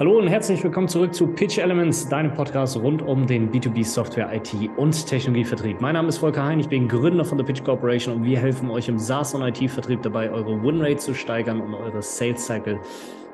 Hallo 0.00 0.16
und 0.16 0.28
herzlich 0.28 0.64
willkommen 0.64 0.88
zurück 0.88 1.14
zu 1.14 1.26
Pitch 1.26 1.58
Elements, 1.58 2.08
deinem 2.08 2.32
Podcast 2.32 2.74
rund 2.74 3.02
um 3.02 3.26
den 3.26 3.52
B2B 3.52 3.84
Software, 3.84 4.34
IT 4.34 4.50
und 4.78 5.06
Technologievertrieb. 5.06 5.82
Mein 5.82 5.92
Name 5.92 6.08
ist 6.08 6.16
Volker 6.16 6.42
Hein, 6.42 6.58
ich 6.58 6.70
bin 6.70 6.88
Gründer 6.88 7.22
von 7.22 7.36
der 7.36 7.44
Pitch 7.44 7.62
Corporation 7.62 8.14
und 8.14 8.24
wir 8.24 8.38
helfen 8.38 8.70
euch 8.70 8.88
im 8.88 8.98
SaaS 8.98 9.34
und 9.34 9.42
IT-Vertrieb 9.42 10.00
dabei, 10.00 10.30
eure 10.30 10.62
Winrate 10.62 10.96
zu 10.96 11.12
steigern 11.12 11.60
und 11.60 11.74
eure 11.74 12.00
Sales 12.00 12.46
Cycle 12.46 12.80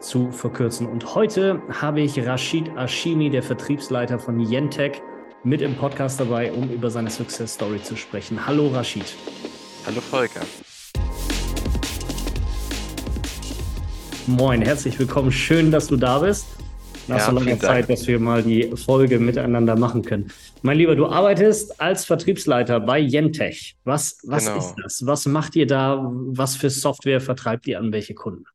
zu 0.01 0.33
verkürzen. 0.33 0.89
Und 0.89 1.15
heute 1.15 1.62
habe 1.71 2.01
ich 2.01 2.27
Rashid 2.27 2.69
Ashimi, 2.77 3.30
der 3.30 3.45
Vertriebsleiter 3.45 4.19
von 4.19 4.41
Yentech, 4.41 5.01
mit 5.45 5.62
im 5.62 5.77
Podcast 5.77 6.19
dabei, 6.19 6.51
um 6.51 6.69
über 6.69 6.91
seine 6.91 7.11
Success 7.11 7.55
Story 7.55 7.80
zu 7.80 7.95
sprechen. 7.95 8.45
Hallo 8.45 8.67
Rashid. 8.75 9.14
Hallo 9.87 10.01
Volker. 10.01 10.41
Moin, 14.29 14.61
herzlich 14.61 14.99
willkommen. 14.99 15.30
Schön, 15.30 15.71
dass 15.71 15.87
du 15.87 15.97
da 15.97 16.19
bist. 16.19 16.47
Nach 17.07 17.19
ja, 17.19 17.27
so 17.27 17.30
langer 17.30 17.61
Zeit, 17.61 17.89
dass 17.89 18.09
wir 18.09 18.19
mal 18.19 18.43
die 18.43 18.77
Folge 18.77 19.21
miteinander 19.21 19.77
machen 19.77 20.03
können. 20.03 20.33
Mein 20.62 20.79
Lieber, 20.79 20.97
du 20.97 21.07
arbeitest 21.07 21.80
als 21.80 22.05
Vertriebsleiter 22.05 22.81
bei 22.81 22.98
Yentech. 22.98 23.77
Was, 23.84 24.19
was 24.25 24.47
genau. 24.47 24.59
ist 24.59 24.75
das? 24.83 25.07
Was 25.07 25.27
macht 25.27 25.55
ihr 25.55 25.69
da? 25.69 26.05
Was 26.11 26.57
für 26.57 26.70
Software 26.70 27.20
vertreibt 27.20 27.69
ihr 27.69 27.79
an 27.79 27.93
welche 27.93 28.15
Kunden? 28.15 28.47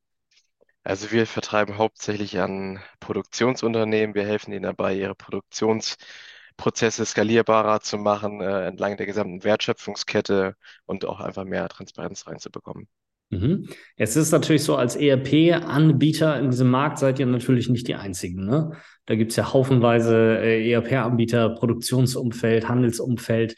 Also 0.83 1.09
wir 1.11 1.25
vertreiben 1.25 1.77
hauptsächlich 1.77 2.37
an 2.37 2.81
Produktionsunternehmen. 2.99 4.13
Wir 4.13 4.25
helfen 4.25 4.51
ihnen 4.51 4.63
dabei, 4.63 4.93
ihre 4.95 5.15
Produktionsprozesse 5.15 7.05
skalierbarer 7.05 7.79
zu 7.79 7.97
machen, 7.97 8.41
äh, 8.41 8.67
entlang 8.67 8.97
der 8.97 9.05
gesamten 9.05 9.45
Wertschöpfungskette 9.45 10.57
und 10.85 11.05
auch 11.05 11.21
einfach 11.21 11.45
mehr 11.45 11.69
Transparenz 11.69 12.27
reinzubekommen. 12.27 12.89
Mhm. 13.31 13.69
Jetzt 13.97 14.17
ist 14.17 14.31
natürlich 14.31 14.63
so, 14.63 14.75
als 14.75 14.95
ERP-Anbieter 14.97 16.37
in 16.37 16.51
diesem 16.51 16.69
Markt 16.69 16.99
seid 16.99 17.17
ihr 17.17 17.25
natürlich 17.25 17.69
nicht 17.69 17.87
die 17.87 17.95
einzigen. 17.95 18.45
Ne? 18.45 18.73
Da 19.05 19.15
gibt 19.15 19.31
es 19.31 19.37
ja 19.37 19.53
haufenweise 19.53 20.37
äh, 20.39 20.69
ERP-Anbieter, 20.69 21.55
Produktionsumfeld, 21.55 22.67
Handelsumfeld. 22.67 23.55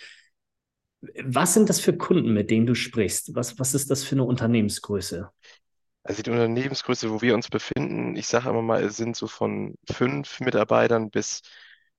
Was 1.23 1.55
sind 1.55 1.69
das 1.69 1.79
für 1.79 1.97
Kunden, 1.97 2.33
mit 2.33 2.51
denen 2.51 2.67
du 2.67 2.75
sprichst? 2.75 3.35
Was, 3.35 3.59
was 3.59 3.73
ist 3.73 3.89
das 3.89 4.03
für 4.03 4.15
eine 4.15 4.23
Unternehmensgröße? 4.23 5.29
Also 6.03 6.21
die 6.21 6.29
Unternehmensgröße, 6.29 7.09
wo 7.09 7.21
wir 7.21 7.33
uns 7.33 7.49
befinden, 7.49 8.15
ich 8.15 8.27
sage 8.27 8.49
immer 8.49 8.61
mal, 8.61 8.83
es 8.83 8.97
sind 8.97 9.15
so 9.15 9.27
von 9.27 9.75
fünf 9.89 10.39
Mitarbeitern 10.39 11.09
bis 11.09 11.41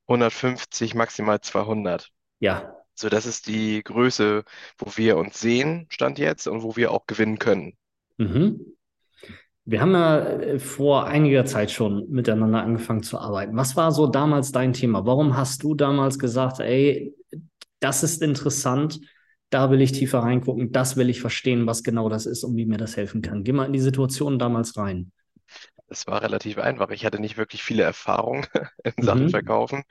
150, 0.07 0.95
maximal 0.95 1.41
200. 1.41 2.11
Ja, 2.39 2.77
so, 2.95 3.09
das 3.09 3.27
ist 3.27 3.49
die 3.49 3.83
Größe, 3.83 4.45
wo 4.79 4.91
wir 4.97 5.17
uns 5.17 5.41
sehen, 5.41 5.87
Stand 5.91 6.19
jetzt, 6.19 6.47
und 6.47 6.63
wo 6.63 6.77
wir 6.77 6.93
auch 6.93 7.07
gewinnen 7.07 7.39
können. 7.39 7.75
Mhm. 8.19 8.61
Wir 9.67 9.81
haben 9.81 9.93
ja 9.93 10.19
äh, 10.21 10.59
vor 10.59 11.07
einiger 11.07 11.47
Zeit 11.47 11.71
schon 11.71 12.09
miteinander 12.11 12.63
angefangen 12.63 13.03
zu 13.03 13.19
arbeiten. 13.19 13.57
Was 13.57 13.77
war 13.77 13.93
so 13.93 14.07
damals 14.07 14.53
dein 14.53 14.75
Thema? 14.75 15.07
Warum 15.07 15.37
hast 15.37 15.63
du 15.63 15.75
damals 15.75 16.19
gesagt, 16.19 16.61
ey, 16.61 17.15
das 17.81 18.03
ist 18.03 18.23
interessant, 18.23 19.01
da 19.51 19.71
will 19.71 19.81
ich 19.81 19.93
tiefer 19.93 20.19
reingucken, 20.19 20.73
das 20.73 20.97
will 20.97 21.09
ich 21.09 21.21
verstehen, 21.21 21.67
was 21.67 21.83
genau 21.83 22.09
das 22.09 22.27
ist 22.27 22.45
und 22.45 22.57
wie 22.57 22.67
mir 22.67 22.77
das 22.77 22.97
helfen 22.97 23.23
kann? 23.23 23.45
Geh 23.45 23.53
mal 23.53 23.67
in 23.67 23.73
die 23.73 23.81
Situation 23.81 24.39
damals 24.39 24.77
rein. 24.77 25.13
Es 25.89 26.07
war 26.07 26.23
relativ 26.23 26.59
einfach. 26.59 26.91
Ich 26.91 27.05
hatte 27.05 27.21
nicht 27.21 27.37
wirklich 27.37 27.63
viele 27.63 27.83
Erfahrungen 27.83 28.47
in 28.85 29.03
Sachen 29.05 29.25
mhm. 29.25 29.31
Verkaufen. 29.31 29.85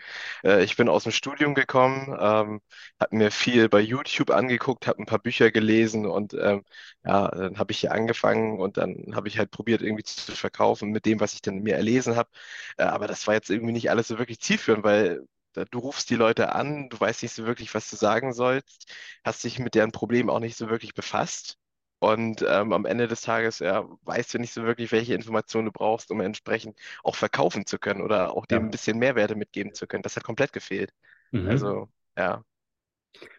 Äh, 0.44 0.64
ich 0.64 0.76
bin 0.76 0.90
aus 0.90 1.04
dem 1.04 1.12
Studium 1.12 1.54
gekommen, 1.54 2.08
ähm, 2.20 2.62
habe 3.00 3.16
mir 3.16 3.32
viel 3.32 3.70
bei 3.70 3.80
YouTube 3.80 4.32
angeguckt, 4.32 4.88
habe 4.88 5.02
ein 5.02 5.06
paar 5.06 5.20
Bücher 5.20 5.52
gelesen 5.52 6.06
und 6.08 6.34
ähm, 6.34 6.64
ja, 7.06 7.30
dann 7.30 7.58
habe 7.60 7.72
ich 7.72 7.80
hier 7.80 7.92
angefangen 7.92 8.60
und 8.60 8.78
dann 8.78 9.16
habe 9.16 9.28
ich 9.28 9.38
halt 9.38 9.52
probiert, 9.52 9.82
irgendwie 9.82 10.04
zu 10.04 10.32
verkaufen 10.34 10.90
mit 10.92 11.06
dem, 11.06 11.20
was 11.20 11.34
ich 11.36 11.42
dann 11.42 11.60
mir 11.60 11.76
erlesen 11.76 12.16
habe. 12.16 12.30
Äh, 12.78 12.84
aber 12.84 13.08
das 13.08 13.28
war 13.28 13.36
jetzt 13.36 13.50
irgendwie 13.50 13.74
nicht 13.74 13.90
alles 13.92 14.08
so 14.08 14.18
wirklich 14.18 14.40
zielführend, 14.40 14.84
weil 14.84 15.22
du 15.54 15.80
rufst 15.80 16.10
die 16.10 16.16
Leute 16.16 16.54
an, 16.54 16.90
du 16.90 17.00
weißt 17.00 17.22
nicht 17.24 17.34
so 17.36 17.46
wirklich, 17.46 17.74
was 17.76 17.90
du 17.90 17.96
sagen 17.96 18.34
sollst, 18.34 18.92
hast 19.24 19.44
dich 19.44 19.60
mit 19.60 19.76
deren 19.76 19.92
Problem 19.92 20.30
auch 20.30 20.40
nicht 20.40 20.58
so 20.58 20.70
wirklich 20.70 20.94
befasst. 20.96 21.58
Und 22.04 22.44
ähm, 22.46 22.74
am 22.74 22.84
Ende 22.84 23.08
des 23.08 23.22
Tages 23.22 23.60
ja, 23.60 23.88
weißt 24.02 24.34
du 24.34 24.38
nicht 24.38 24.52
so 24.52 24.66
wirklich, 24.66 24.92
welche 24.92 25.14
Informationen 25.14 25.68
du 25.68 25.72
brauchst, 25.72 26.12
um 26.12 26.20
entsprechend 26.20 26.78
auch 27.02 27.16
verkaufen 27.16 27.66
zu 27.66 27.80
können 27.80 28.02
oder 28.02 28.36
auch 28.36 28.46
ja. 28.52 28.58
dem 28.58 28.66
ein 28.66 28.72
bisschen 28.72 29.00
Mehrwerte 29.00 29.36
mitgeben 29.36 29.74
zu 29.74 29.88
können. 29.88 30.04
Das 30.04 30.18
hat 30.18 30.26
komplett 30.26 30.52
gefehlt. 30.52 30.92
Mhm. 31.32 31.48
Also, 31.48 31.88
ja. 32.18 32.44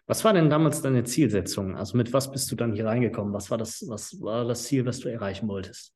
Was 0.07 0.25
war 0.25 0.33
denn 0.33 0.49
damals 0.49 0.81
deine 0.81 1.03
Zielsetzung? 1.03 1.77
Also 1.77 1.95
mit 1.95 2.11
was 2.11 2.31
bist 2.31 2.51
du 2.51 2.55
dann 2.55 2.73
hier 2.73 2.87
reingekommen? 2.87 3.35
Was 3.35 3.51
war 3.51 3.59
das, 3.59 3.85
was 3.87 4.19
war 4.19 4.45
das 4.45 4.63
Ziel, 4.63 4.83
was 4.87 4.99
du 4.99 5.09
erreichen 5.09 5.47
wolltest? 5.47 5.93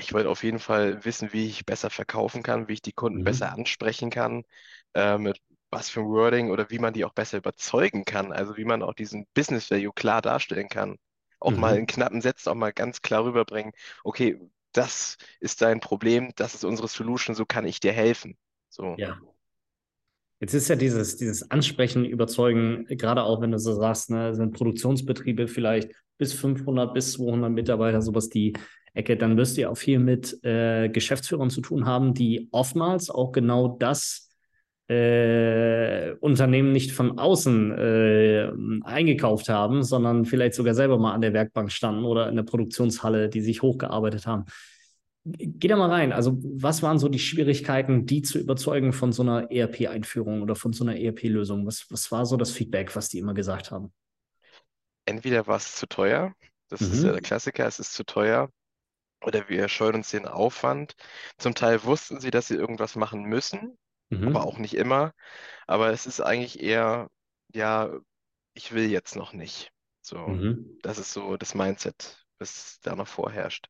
Ich 0.00 0.12
wollte 0.12 0.30
auf 0.30 0.42
jeden 0.42 0.58
Fall 0.58 1.04
wissen, 1.04 1.32
wie 1.32 1.46
ich 1.46 1.64
besser 1.64 1.90
verkaufen 1.90 2.42
kann, 2.42 2.66
wie 2.66 2.72
ich 2.72 2.82
die 2.82 2.92
Kunden 2.92 3.20
mhm. 3.20 3.24
besser 3.24 3.52
ansprechen 3.52 4.10
kann, 4.10 4.42
äh, 4.94 5.16
mit 5.16 5.40
was 5.70 5.90
für 5.90 6.00
ein 6.00 6.06
Wording 6.06 6.50
oder 6.50 6.70
wie 6.70 6.80
man 6.80 6.92
die 6.92 7.04
auch 7.04 7.14
besser 7.14 7.38
überzeugen 7.38 8.04
kann, 8.04 8.32
also 8.32 8.56
wie 8.56 8.64
man 8.64 8.82
auch 8.82 8.94
diesen 8.94 9.28
Business 9.32 9.70
Value 9.70 9.92
klar 9.94 10.22
darstellen 10.22 10.68
kann 10.68 10.96
auch 11.40 11.50
mhm. 11.50 11.60
mal 11.60 11.78
in 11.78 11.86
knappen 11.86 12.20
Sätzen 12.20 12.50
auch 12.50 12.54
mal 12.54 12.72
ganz 12.72 13.02
klar 13.02 13.24
rüberbringen, 13.24 13.72
okay, 14.04 14.40
das 14.72 15.16
ist 15.40 15.62
dein 15.62 15.80
Problem, 15.80 16.32
das 16.36 16.54
ist 16.54 16.64
unsere 16.64 16.88
Solution, 16.88 17.34
so 17.34 17.46
kann 17.46 17.66
ich 17.66 17.80
dir 17.80 17.92
helfen. 17.92 18.36
So. 18.68 18.94
Ja. 18.98 19.18
Jetzt 20.38 20.52
ist 20.52 20.68
ja 20.68 20.76
dieses, 20.76 21.16
dieses 21.16 21.50
Ansprechen, 21.50 22.04
Überzeugen, 22.04 22.84
gerade 22.86 23.22
auch 23.22 23.40
wenn 23.40 23.52
du 23.52 23.58
so 23.58 23.74
sagst, 23.74 24.10
ne, 24.10 24.34
sind 24.34 24.52
Produktionsbetriebe 24.52 25.48
vielleicht 25.48 25.92
bis 26.18 26.34
500, 26.34 26.92
bis 26.92 27.12
200 27.12 27.50
Mitarbeiter, 27.50 28.02
sowas 28.02 28.28
die 28.28 28.52
Ecke, 28.92 29.16
dann 29.16 29.36
wirst 29.36 29.56
du 29.56 29.62
ja 29.62 29.70
auch 29.70 29.76
viel 29.76 29.98
mit 29.98 30.42
äh, 30.44 30.88
Geschäftsführern 30.90 31.50
zu 31.50 31.62
tun 31.62 31.86
haben, 31.86 32.12
die 32.12 32.48
oftmals 32.52 33.08
auch 33.08 33.32
genau 33.32 33.76
das 33.78 34.25
äh, 34.88 36.12
Unternehmen 36.20 36.72
nicht 36.72 36.92
von 36.92 37.18
außen 37.18 37.72
äh, 37.72 38.52
eingekauft 38.84 39.48
haben, 39.48 39.82
sondern 39.82 40.24
vielleicht 40.24 40.54
sogar 40.54 40.74
selber 40.74 40.98
mal 40.98 41.12
an 41.12 41.22
der 41.22 41.32
Werkbank 41.32 41.72
standen 41.72 42.04
oder 42.04 42.28
in 42.28 42.36
der 42.36 42.44
Produktionshalle, 42.44 43.28
die 43.28 43.40
sich 43.40 43.62
hochgearbeitet 43.62 44.26
haben. 44.26 44.44
Geh 45.24 45.66
da 45.66 45.76
mal 45.76 45.90
rein. 45.90 46.12
Also, 46.12 46.38
was 46.40 46.84
waren 46.84 47.00
so 47.00 47.08
die 47.08 47.18
Schwierigkeiten, 47.18 48.06
die 48.06 48.22
zu 48.22 48.38
überzeugen 48.38 48.92
von 48.92 49.10
so 49.10 49.22
einer 49.22 49.50
ERP-Einführung 49.50 50.40
oder 50.40 50.54
von 50.54 50.72
so 50.72 50.84
einer 50.84 50.96
ERP-Lösung? 50.96 51.66
Was, 51.66 51.86
was 51.90 52.12
war 52.12 52.24
so 52.26 52.36
das 52.36 52.52
Feedback, 52.52 52.94
was 52.94 53.08
die 53.08 53.18
immer 53.18 53.34
gesagt 53.34 53.72
haben? 53.72 53.92
Entweder 55.04 55.48
war 55.48 55.56
es 55.56 55.74
zu 55.74 55.88
teuer, 55.88 56.32
das 56.68 56.80
mhm. 56.80 56.92
ist 56.92 57.02
ja 57.02 57.10
der 57.10 57.22
Klassiker, 57.22 57.66
es 57.66 57.80
ist 57.80 57.94
zu 57.94 58.04
teuer, 58.04 58.50
oder 59.24 59.48
wir 59.48 59.68
scheuen 59.68 59.96
uns 59.96 60.10
den 60.10 60.26
Aufwand. 60.26 60.94
Zum 61.38 61.56
Teil 61.56 61.82
wussten 61.82 62.20
sie, 62.20 62.30
dass 62.30 62.46
sie 62.46 62.54
irgendwas 62.54 62.94
machen 62.94 63.24
müssen, 63.24 63.76
Mhm. 64.10 64.28
aber 64.28 64.44
auch 64.46 64.58
nicht 64.58 64.74
immer. 64.74 65.12
Aber 65.66 65.90
es 65.90 66.06
ist 66.06 66.20
eigentlich 66.20 66.62
eher, 66.62 67.08
ja, 67.52 67.90
ich 68.54 68.72
will 68.72 68.90
jetzt 68.90 69.16
noch 69.16 69.32
nicht. 69.32 69.70
So, 70.02 70.18
Mhm. 70.18 70.78
das 70.82 70.98
ist 70.98 71.12
so 71.12 71.36
das 71.36 71.54
Mindset, 71.54 72.24
was 72.38 72.78
da 72.82 72.94
noch 72.94 73.08
vorherrscht. 73.08 73.68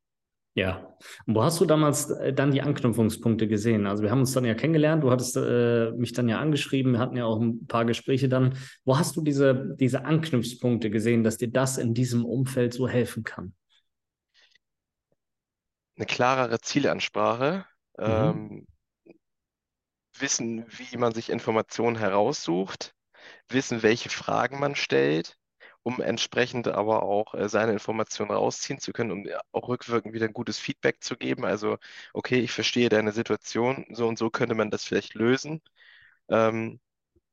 Ja. 0.55 0.97
Und 1.27 1.35
wo 1.35 1.43
hast 1.43 1.61
du 1.61 1.67
damals 1.67 2.09
äh, 2.11 2.33
dann 2.33 2.51
die 2.51 2.63
Anknüpfungspunkte 2.63 3.47
gesehen? 3.47 3.87
Also 3.87 4.03
wir 4.03 4.11
haben 4.11 4.21
uns 4.21 4.33
dann 4.33 4.47
ja 4.47 4.55
kennengelernt, 4.55 5.03
du 5.05 5.11
hattest 5.11 5.37
äh, 5.37 5.91
mich 5.93 6.15
dann 6.15 6.31
ja 6.31 6.39
angeschrieben, 6.39 6.93
wir 6.93 6.99
hatten 6.99 7.17
ja 7.17 7.27
auch 7.27 7.41
ein 7.41 7.67
paar 7.67 7.85
Gespräche 7.85 8.31
dann. 8.31 8.57
Wo 8.85 8.97
hast 8.99 9.17
du 9.17 9.23
diese, 9.23 9.77
diese 9.79 10.07
Anknüpfungspunkte 10.07 10.89
gesehen, 10.91 11.25
dass 11.25 11.37
dir 11.37 11.49
das 11.51 11.77
in 11.77 11.93
diesem 11.93 12.25
Umfeld 12.25 12.73
so 12.73 12.89
helfen 12.89 13.23
kann? 13.23 13.55
Eine 15.97 16.07
klarere 16.07 16.61
Zielansprache, 16.61 17.67
Mhm. 17.99 18.05
ähm, 18.05 18.67
wissen, 20.21 20.67
wie 20.79 20.97
man 20.97 21.13
sich 21.15 21.31
Informationen 21.31 21.97
heraussucht, 21.97 22.95
wissen, 23.49 23.83
welche 23.83 24.11
Fragen 24.11 24.61
man 24.61 24.77
stellt, 24.77 25.39
um 25.83 26.01
entsprechend 26.01 26.69
aber 26.69 27.03
auch 27.05 27.35
äh, 27.35 27.49
seine 27.49 27.73
Informationen 27.73 28.31
rausziehen 28.33 28.81
zu 28.81 28.93
können, 28.93 29.13
um 29.13 29.27
auch 29.53 29.69
rückwirkend 29.69 30.15
wieder 30.15 30.27
ein 30.27 30.33
gutes 30.35 30.59
Feedback 30.59 31.03
zu 31.05 31.17
geben. 31.17 31.45
Also, 31.45 31.79
okay, 32.15 32.41
ich 32.41 32.53
verstehe 32.53 32.89
deine 32.89 33.13
Situation, 33.13 33.87
so 33.93 34.09
und 34.09 34.19
so 34.19 34.31
könnte 34.31 34.55
man 34.55 34.71
das 34.71 34.85
vielleicht 34.85 35.15
lösen. 35.15 35.63
Ähm, 36.31 36.81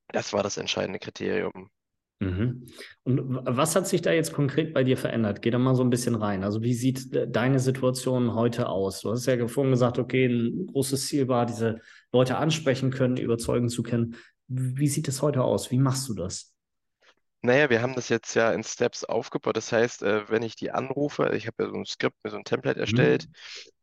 das 0.09 0.33
war 0.33 0.43
das 0.43 0.57
entscheidende 0.57 0.99
Kriterium. 0.99 1.71
Mhm. 2.19 2.65
Und 3.03 3.39
was 3.45 3.75
hat 3.75 3.87
sich 3.87 4.01
da 4.01 4.11
jetzt 4.11 4.33
konkret 4.33 4.73
bei 4.73 4.83
dir 4.83 4.97
verändert? 4.97 5.41
Geh 5.41 5.51
da 5.51 5.57
mal 5.57 5.75
so 5.75 5.83
ein 5.83 5.89
bisschen 5.89 6.15
rein. 6.15 6.43
Also 6.43 6.61
wie 6.61 6.73
sieht 6.73 7.09
deine 7.35 7.59
Situation 7.59 8.33
heute 8.33 8.69
aus? 8.69 9.01
Du 9.01 9.11
hast 9.11 9.25
ja 9.25 9.47
vorhin 9.47 9.71
gesagt, 9.71 9.99
okay, 9.99 10.25
ein 10.27 10.67
großes 10.67 11.07
Ziel 11.07 11.27
war, 11.27 11.45
diese 11.45 11.79
Leute 12.11 12.37
ansprechen 12.37 12.91
können, 12.91 13.17
überzeugen 13.17 13.69
zu 13.69 13.83
können. 13.83 14.15
Wie 14.47 14.87
sieht 14.87 15.07
es 15.07 15.21
heute 15.21 15.43
aus? 15.43 15.71
Wie 15.71 15.77
machst 15.77 16.07
du 16.09 16.13
das? 16.13 16.53
Naja, 17.45 17.69
wir 17.69 17.81
haben 17.81 17.93
das 17.93 18.07
jetzt 18.07 18.35
ja 18.35 18.53
in 18.53 18.63
Steps 18.63 19.03
aufgebaut. 19.03 19.57
Das 19.57 19.73
heißt, 19.73 20.01
äh, 20.03 20.29
wenn 20.29 20.43
ich 20.43 20.55
die 20.55 20.71
anrufe, 20.71 21.33
ich 21.35 21.45
habe 21.45 21.63
ja 21.63 21.69
so 21.69 21.75
ein 21.75 21.85
Skript, 21.85 22.15
mir 22.23 22.31
so 22.31 22.37
ein 22.37 22.45
Template 22.45 22.79
erstellt, 22.79 23.27
mhm. 23.27 23.33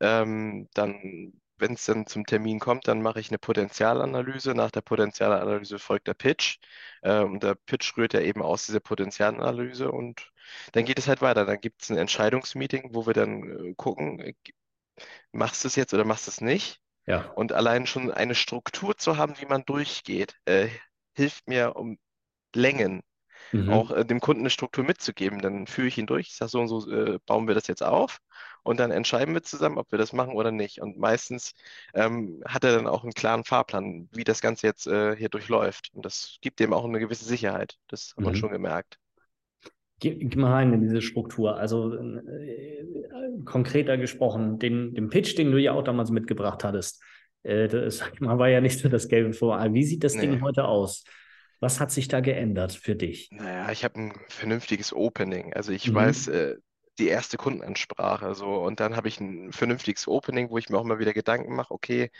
ähm, 0.01 0.69
dann 0.73 1.33
wenn 1.61 1.75
es 1.75 1.85
dann 1.85 2.07
zum 2.07 2.27
Termin 2.27 2.59
kommt, 2.59 2.89
dann 2.89 3.03
mache 3.03 3.21
ich 3.21 3.31
eine 3.31 3.39
Potenzialanalyse. 3.39 4.55
Nach 4.55 4.71
der 4.71 4.81
Potenzialanalyse 4.81 5.79
folgt 5.79 6.07
der 6.09 6.15
Pitch. 6.15 6.59
Äh, 7.03 7.21
und 7.21 7.43
der 7.43 7.55
Pitch 7.55 7.97
rührt 7.97 8.15
ja 8.15 8.21
eben 8.21 8.43
aus 8.43 8.67
dieser 8.67 8.81
Potenzialanalyse 8.81 9.91
und 9.91 10.31
dann 10.73 10.85
geht 10.85 10.99
es 10.99 11.09
halt 11.09 11.23
weiter. 11.23 11.45
Dann 11.47 11.61
gibt 11.61 11.83
es 11.83 11.91
ein 11.91 11.99
Entscheidungsmeeting, 11.99 12.91
wo 12.95 13.07
wir 13.07 13.15
dann 13.15 13.71
äh, 13.71 13.75
gucken, 13.75 14.21
äh, 14.21 14.35
machst 15.33 15.65
du 15.65 15.69
es 15.69 15.77
jetzt 15.77 15.95
oder 15.95 16.05
machst 16.05 16.27
du 16.27 16.31
es 16.31 16.41
nicht? 16.41 16.81
Ja. 17.07 17.31
Und 17.33 17.53
allein 17.53 17.87
schon 17.87 18.11
eine 18.11 18.35
Struktur 18.35 18.97
zu 18.97 19.17
haben, 19.17 19.35
wie 19.41 19.47
man 19.47 19.65
durchgeht, 19.65 20.37
äh, 20.45 20.69
hilft 21.15 21.49
mir 21.49 21.77
um 21.77 21.99
Längen 22.55 23.03
mhm. 23.53 23.71
auch 23.71 23.91
äh, 23.91 24.05
dem 24.05 24.21
Kunden 24.21 24.43
eine 24.43 24.51
Struktur 24.51 24.85
mitzugeben. 24.85 25.41
Dann 25.41 25.67
führe 25.67 25.89
ich 25.89 25.99
ihn 25.99 26.07
durch, 26.07 26.29
ich 26.29 26.37
sage 26.37 26.51
so 26.51 26.61
und 26.61 26.69
so, 26.69 26.91
äh, 26.91 27.19
bauen 27.27 27.47
wir 27.47 27.55
das 27.55 27.67
jetzt 27.67 27.83
auf 27.83 28.21
und 28.63 28.81
dann 28.81 28.91
entscheiden 28.91 29.35
wir 29.35 29.43
zusammen, 29.43 29.79
ob 29.79 29.91
wir 29.91 29.99
das 29.99 30.13
machen 30.13 30.35
oder 30.35 30.53
nicht. 30.53 30.81
Und 30.81 30.99
meistens 30.99 31.53
ähm, 31.95 32.43
hat 32.47 32.65
er 32.65 32.75
dann 32.75 32.87
auch 32.87 33.03
einen 33.03 33.13
klaren 33.13 33.45
Fahrplan, 33.45 34.09
wie 34.13 34.25
das 34.25 34.41
Ganze 34.41 34.67
jetzt 34.67 34.87
äh, 34.87 35.17
hier 35.17 35.29
durchläuft. 35.29 35.91
Und 35.95 36.05
das 36.05 36.39
gibt 36.41 36.61
dem 36.61 36.73
auch 36.73 36.85
eine 36.85 37.01
gewisse 37.01 37.25
Sicherheit. 37.25 37.77
Das 37.89 38.11
hat 38.11 38.19
mhm. 38.19 38.25
man 38.25 38.35
schon 38.37 38.51
gemerkt. 38.51 38.99
Geh, 40.01 40.15
geh, 40.15 40.39
mal 40.39 40.53
rein 40.53 40.73
in 40.73 40.81
diese 40.81 41.03
Struktur. 41.03 41.57
Also 41.57 41.95
äh, 41.95 42.87
konkreter 43.45 43.99
gesprochen, 43.99 44.59
den, 44.59 44.95
den 44.95 45.11
Pitch, 45.11 45.37
den 45.37 45.53
du 45.53 45.59
ja 45.59 45.73
auch 45.73 45.85
damals 45.85 46.11
mitgebracht 46.11 46.65
hattest, 46.65 47.03
äh, 47.43 47.69
das 47.69 48.03
mal, 48.21 48.39
war 48.39 48.49
ja 48.49 48.61
nicht 48.61 48.79
so 48.79 48.89
das 48.89 49.09
Gelbe 49.09 49.33
vor. 49.33 49.63
Wie 49.73 49.85
sieht 49.85 50.05
das 50.05 50.15
nee. 50.15 50.23
Ding 50.23 50.43
heute 50.43 50.65
aus? 50.65 51.05
Was 51.61 51.79
hat 51.79 51.91
sich 51.91 52.09
da 52.09 52.21
geändert 52.21 52.73
für 52.73 52.97
dich? 52.97 53.31
Naja, 53.31 53.71
ich 53.71 53.85
habe 53.85 54.01
ein 54.01 54.13
vernünftiges 54.29 54.93
Opening. 54.93 55.53
Also 55.53 55.73
ich 55.73 55.91
mhm. 55.91 55.95
weiß, 55.95 56.29
äh, 56.29 56.57
die 56.99 57.09
erste 57.09 57.37
Kundenansprache 57.37 58.35
so 58.35 58.63
und 58.63 58.81
dann 58.81 58.97
habe 58.97 59.09
ich 59.09 59.21
ein 59.21 59.53
vernünftiges 59.53 60.09
Opening, 60.09 60.51
wo 60.51 60.59
ich 60.59 60.69
mir 60.69 60.79
auch 60.79 60.85
mal 60.85 60.99
wieder 60.99 61.13
Gedanken 61.13 61.55
mache, 61.55 61.73
okay, 61.73 62.11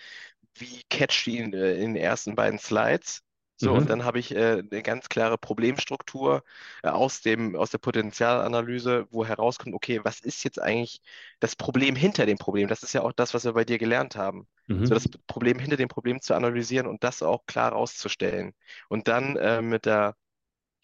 wie 0.55 0.83
catcht 0.91 1.27
die 1.27 1.39
in, 1.39 1.53
äh, 1.55 1.75
in 1.75 1.95
den 1.95 2.03
ersten 2.03 2.35
beiden 2.35 2.59
Slides? 2.59 3.23
So, 3.57 3.73
mhm. 3.73 3.79
und 3.79 3.91
dann 3.91 4.05
habe 4.05 4.19
ich 4.19 4.35
äh, 4.35 4.63
eine 4.71 4.83
ganz 4.83 5.11
klare 5.11 5.37
Problemstruktur 5.37 6.43
äh, 6.83 6.89
aus 6.89 7.21
dem, 7.21 7.57
aus 7.57 7.71
der 7.71 7.79
Potenzialanalyse, 7.79 9.07
wo 9.11 9.27
herauskommt, 9.27 9.75
okay, 9.75 10.01
was 10.03 10.21
ist 10.21 10.45
jetzt 10.45 10.61
eigentlich 10.61 11.03
das 11.41 11.57
Problem 11.57 11.95
hinter 11.95 12.25
dem 12.25 12.39
Problem? 12.39 12.69
Das 12.69 12.83
ist 12.83 12.95
ja 12.95 13.03
auch 13.03 13.13
das, 13.13 13.35
was 13.35 13.45
wir 13.45 13.53
bei 13.53 13.65
dir 13.67 13.79
gelernt 13.79 14.17
haben. 14.17 14.49
Mhm. 14.71 14.87
So, 14.87 14.95
das 14.95 15.09
Problem 15.27 15.59
hinter 15.59 15.77
dem 15.77 15.89
Problem 15.89 16.21
zu 16.21 16.35
analysieren 16.35 16.87
und 16.87 17.03
das 17.03 17.23
auch 17.23 17.45
klar 17.47 17.73
rauszustellen. 17.73 18.53
Und 18.89 19.09
dann 19.09 19.37
äh, 19.37 19.61
mit 19.63 19.85
der 19.85 20.15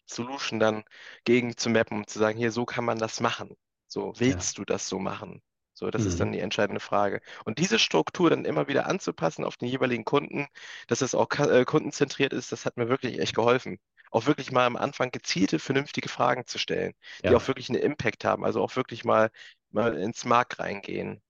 Solution 0.07 0.59
dann 0.59 0.83
gegen 1.25 1.57
zu 1.57 1.71
mappen 1.71 1.99
und 1.99 2.11
zu 2.11 2.19
sagen, 2.19 2.37
hier, 2.37 2.51
so 2.51 2.65
kann 2.65 2.85
man 2.85 2.99
das 2.99 3.21
machen. 3.21 3.57
So, 3.87 4.13
willst 4.17 4.59
ja. 4.59 4.63
du 4.63 4.65
das 4.65 4.89
so 4.89 4.99
machen? 4.99 5.41
So, 5.73 5.91
das 5.91 6.03
mhm. 6.03 6.09
ist 6.09 6.21
dann 6.21 6.33
die 6.33 6.41
entscheidende 6.41 6.81
Frage. 6.81 7.21
Und 7.45 7.59
diese 7.59 7.79
Struktur 7.79 8.31
dann 8.31 8.45
immer 8.45 8.67
wieder 8.67 8.87
anzupassen 8.87 9.45
auf 9.45 9.57
den 9.57 9.69
jeweiligen 9.69 10.05
Kunden, 10.05 10.49
dass 10.89 11.01
es 11.01 11.15
auch 11.15 11.29
äh, 11.39 11.65
kundenzentriert 11.65 12.33
ist, 12.33 12.51
das 12.51 12.67
hat 12.67 12.77
mir 12.77 12.89
wirklich 12.89 13.21
echt 13.21 13.37
geholfen. 13.37 13.79
Auch 14.11 14.27
wirklich 14.27 14.51
mal 14.51 14.67
am 14.67 14.77
Anfang 14.77 15.11
gezielte, 15.13 15.59
vernünftige 15.61 16.09
Fragen 16.09 16.47
zu 16.47 16.59
stellen, 16.59 16.95
die 17.23 17.29
ja. 17.29 17.37
auch 17.37 17.47
wirklich 17.47 17.69
einen 17.69 17.81
Impact 17.81 18.25
haben, 18.25 18.45
also 18.45 18.63
auch 18.63 18.75
wirklich 18.75 19.05
mal, 19.05 19.31
mal 19.71 19.97
ins 19.97 20.25
Markt 20.25 20.59
reingehen. 20.59 21.21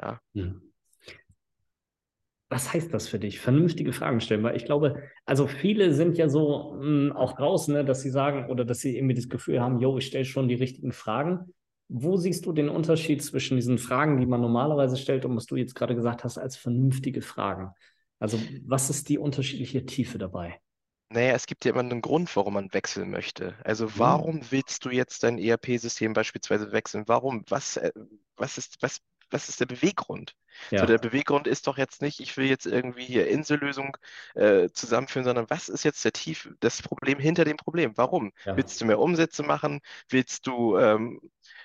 Ja. 0.00 0.20
Mhm. 0.34 0.73
Was 2.54 2.72
heißt 2.72 2.94
das 2.94 3.08
für 3.08 3.18
dich? 3.18 3.40
Vernünftige 3.40 3.92
Fragen 3.92 4.20
stellen, 4.20 4.44
weil 4.44 4.54
ich 4.54 4.64
glaube, 4.64 5.02
also 5.24 5.48
viele 5.48 5.92
sind 5.92 6.16
ja 6.16 6.28
so 6.28 6.76
mh, 6.78 6.82
hm, 6.84 7.12
auch 7.16 7.32
draußen, 7.32 7.74
ne, 7.74 7.84
dass 7.84 8.00
sie 8.00 8.10
sagen 8.10 8.48
oder 8.48 8.64
dass 8.64 8.78
sie 8.78 8.96
irgendwie 8.96 9.16
das 9.16 9.28
Gefühl 9.28 9.60
haben, 9.60 9.80
yo, 9.80 9.98
ich 9.98 10.06
stelle 10.06 10.24
schon 10.24 10.46
die 10.46 10.54
richtigen 10.54 10.92
Fragen. 10.92 11.52
Wo 11.88 12.16
siehst 12.16 12.46
du 12.46 12.52
den 12.52 12.68
Unterschied 12.68 13.24
zwischen 13.24 13.56
diesen 13.56 13.78
Fragen, 13.78 14.20
die 14.20 14.26
man 14.26 14.40
normalerweise 14.40 14.96
stellt 14.96 15.24
und 15.24 15.34
was 15.34 15.46
du 15.46 15.56
jetzt 15.56 15.74
gerade 15.74 15.96
gesagt 15.96 16.22
hast, 16.22 16.38
als 16.38 16.56
vernünftige 16.56 17.22
Fragen? 17.22 17.72
Also 18.20 18.38
was 18.64 18.88
ist 18.88 19.08
die 19.08 19.18
unterschiedliche 19.18 19.84
Tiefe 19.84 20.18
dabei? 20.18 20.60
Naja, 21.10 21.32
es 21.34 21.46
gibt 21.46 21.64
ja 21.64 21.72
immer 21.72 21.80
einen 21.80 22.02
Grund, 22.02 22.36
warum 22.36 22.54
man 22.54 22.72
wechseln 22.72 23.10
möchte. 23.10 23.56
Also 23.64 23.86
mhm. 23.86 23.92
warum 23.96 24.40
willst 24.50 24.84
du 24.84 24.90
jetzt 24.90 25.24
dein 25.24 25.38
ERP-System 25.38 26.12
beispielsweise 26.12 26.70
wechseln? 26.70 27.02
Warum? 27.08 27.42
Was, 27.48 27.78
äh, 27.78 27.90
was 28.36 28.58
ist, 28.58 28.76
was, 28.80 29.00
was 29.34 29.48
ist 29.48 29.60
der 29.60 29.66
Beweggrund? 29.66 30.36
Ja. 30.70 30.78
So, 30.78 30.86
der 30.86 30.98
Beweggrund 30.98 31.48
ist 31.48 31.66
doch 31.66 31.76
jetzt 31.76 32.00
nicht, 32.00 32.20
ich 32.20 32.36
will 32.36 32.46
jetzt 32.46 32.66
irgendwie 32.66 33.04
hier 33.04 33.26
Insellösung 33.26 33.96
äh, 34.34 34.68
zusammenführen, 34.70 35.24
sondern 35.24 35.50
was 35.50 35.68
ist 35.68 35.84
jetzt 35.84 36.04
der 36.04 36.12
Tief, 36.12 36.48
das 36.60 36.80
Problem 36.80 37.18
hinter 37.18 37.44
dem 37.44 37.56
Problem? 37.56 37.92
Warum? 37.96 38.32
Ja. 38.44 38.56
Willst 38.56 38.80
du 38.80 38.84
mehr 38.84 39.00
Umsätze 39.00 39.42
machen? 39.42 39.80
Willst 40.08 40.46
du 40.46 40.78
ähm, 40.78 41.20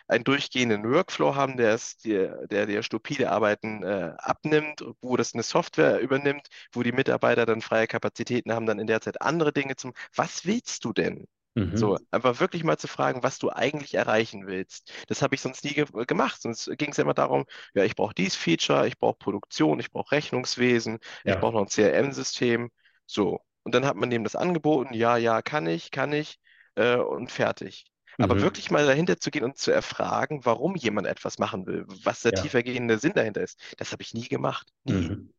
einen 0.08 0.24
durchgehenden 0.24 0.92
Workflow 0.92 1.36
haben, 1.36 1.58
der 1.58 1.76
es 1.76 1.98
dir, 1.98 2.48
der 2.48 2.66
dir 2.66 2.82
stupide 2.82 3.30
Arbeiten 3.30 3.84
äh, 3.84 4.14
abnimmt, 4.18 4.84
wo 5.02 5.16
das 5.16 5.36
eine 5.36 5.44
Software 5.44 6.00
übernimmt, 6.00 6.48
wo 6.72 6.82
die 6.82 6.92
Mitarbeiter 6.92 7.46
dann 7.46 7.62
freie 7.62 7.86
Kapazitäten 7.86 8.52
haben, 8.52 8.66
dann 8.66 8.80
in 8.80 8.88
der 8.88 9.02
Zeit 9.02 9.22
andere 9.22 9.54
Dinge 9.54 9.76
zum. 9.76 9.94
Was 10.16 10.46
willst 10.46 10.84
du 10.86 10.94
denn? 10.94 11.28
Mhm. 11.60 11.78
So, 11.78 11.98
einfach 12.12 12.40
wirklich 12.40 12.64
mal 12.64 12.78
zu 12.78 12.88
fragen, 12.88 13.24
was 13.24 13.40
du 13.40 13.50
eigentlich 13.50 13.94
erreichen 13.96 14.48
willst. 14.48 14.92
Das 15.08 15.22
habe 15.22 15.36
ich 15.36 15.42
sonst 15.42 15.64
nie 15.64 15.74
ge 15.74 15.86
gemacht. 16.06 16.42
Sonst 16.42 16.70
ging 16.78 16.92
es 16.92 16.98
ja 16.98 17.04
immer 17.04 17.14
darum, 17.14 17.46
ja, 17.74 17.84
ich 17.84 17.96
brauche 17.96 18.14
dies 18.14 18.36
Feature, 18.36 18.88
ich 18.88 18.98
brauche 18.98 19.18
Produktion, 19.18 19.80
ich 19.80 19.92
brauche 19.92 20.12
Rechnungswesen, 20.12 21.00
ja. 21.24 21.34
ich 21.34 21.40
brauche 21.40 21.54
noch 21.54 21.62
ein 21.62 21.68
CRM-System. 21.68 22.70
So. 23.06 23.40
Und 23.64 23.76
dann 23.76 23.86
hat 23.86 23.98
man 23.98 24.10
dem 24.10 24.24
das 24.24 24.36
angeboten, 24.36 24.94
ja, 24.94 25.18
ja, 25.18 25.42
kann 25.42 25.68
ich, 25.68 25.92
kann 25.92 26.14
ich 26.14 26.40
äh, 26.76 26.96
und 26.96 27.32
fertig. 27.32 27.86
Aber 28.18 28.36
mhm. 28.36 28.42
wirklich 28.42 28.70
mal 28.70 28.86
dahinter 28.86 29.18
zu 29.18 29.32
gehen 29.32 29.44
und 29.44 29.58
zu 29.58 29.72
erfragen, 29.72 30.42
warum 30.44 30.76
jemand 30.76 31.08
etwas 31.08 31.40
machen 31.40 31.66
will, 31.66 31.86
was 32.04 32.22
der 32.22 32.34
ja. 32.34 32.42
tiefergehende 32.42 33.00
Sinn 33.00 33.14
dahinter 33.16 33.42
ist, 33.42 33.60
das 33.78 33.92
habe 33.92 34.04
ich 34.04 34.14
nie 34.14 34.28
gemacht. 34.28 34.68
Nie. 34.84 34.94
Mhm. 34.94 35.34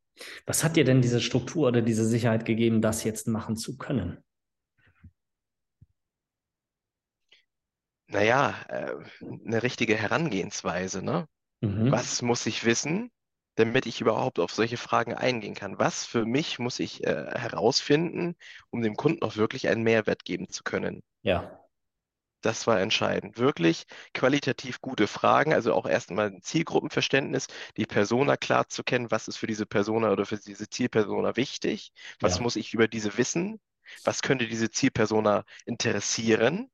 Was 0.46 0.64
hat 0.64 0.76
dir 0.76 0.84
denn 0.84 1.02
diese 1.02 1.20
Struktur 1.20 1.69
oder 1.69 1.82
diese 1.82 2.05
Sicherheit 2.05 2.44
gegeben, 2.44 2.81
das 2.81 3.05
jetzt 3.05 3.28
machen 3.28 3.56
zu 3.56 3.76
können? 3.76 4.19
Naja, 8.10 8.54
äh, 8.68 8.94
eine 9.46 9.62
richtige 9.62 9.96
Herangehensweise. 9.96 11.02
Ne? 11.02 11.26
Mhm. 11.60 11.92
Was 11.92 12.22
muss 12.22 12.44
ich 12.46 12.64
wissen, 12.64 13.10
damit 13.54 13.86
ich 13.86 14.00
überhaupt 14.00 14.38
auf 14.38 14.52
solche 14.52 14.76
Fragen 14.76 15.14
eingehen 15.14 15.54
kann? 15.54 15.78
Was 15.78 16.04
für 16.04 16.24
mich 16.24 16.58
muss 16.58 16.80
ich 16.80 17.04
äh, 17.04 17.30
herausfinden, 17.34 18.36
um 18.70 18.82
dem 18.82 18.96
Kunden 18.96 19.22
auch 19.22 19.36
wirklich 19.36 19.68
einen 19.68 19.82
Mehrwert 19.82 20.24
geben 20.24 20.48
zu 20.48 20.64
können? 20.64 21.02
Ja. 21.22 21.56
Das 22.40 22.66
war 22.66 22.80
entscheidend. 22.80 23.38
Wirklich 23.38 23.84
qualitativ 24.14 24.80
gute 24.80 25.06
Fragen, 25.06 25.52
also 25.52 25.74
auch 25.74 25.86
erstmal 25.86 26.28
ein 26.28 26.42
Zielgruppenverständnis, 26.42 27.48
die 27.76 27.84
Persona 27.84 28.36
klar 28.36 28.66
zu 28.68 28.82
kennen, 28.82 29.10
was 29.10 29.28
ist 29.28 29.36
für 29.36 29.46
diese 29.46 29.66
Persona 29.66 30.10
oder 30.10 30.24
für 30.24 30.38
diese 30.38 30.68
Zielpersona 30.68 31.36
wichtig, 31.36 31.92
was 32.18 32.36
ja. 32.36 32.42
muss 32.42 32.56
ich 32.56 32.72
über 32.72 32.88
diese 32.88 33.18
wissen, 33.18 33.60
was 34.04 34.22
könnte 34.22 34.48
diese 34.48 34.70
Zielpersona 34.70 35.44
interessieren. 35.66 36.70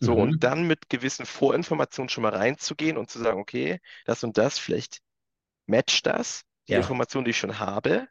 So, 0.00 0.14
mhm. 0.14 0.20
und 0.20 0.44
dann 0.44 0.66
mit 0.66 0.88
gewissen 0.88 1.26
Vorinformationen 1.26 2.08
schon 2.08 2.22
mal 2.22 2.34
reinzugehen 2.34 2.96
und 2.96 3.10
zu 3.10 3.18
sagen, 3.18 3.40
okay, 3.40 3.80
das 4.04 4.24
und 4.24 4.38
das, 4.38 4.58
vielleicht 4.58 5.00
matcht 5.66 6.06
das, 6.06 6.42
die 6.68 6.72
ja. 6.72 6.78
Information, 6.78 7.24
die 7.24 7.30
ich 7.30 7.38
schon 7.38 7.58
habe. 7.58 8.08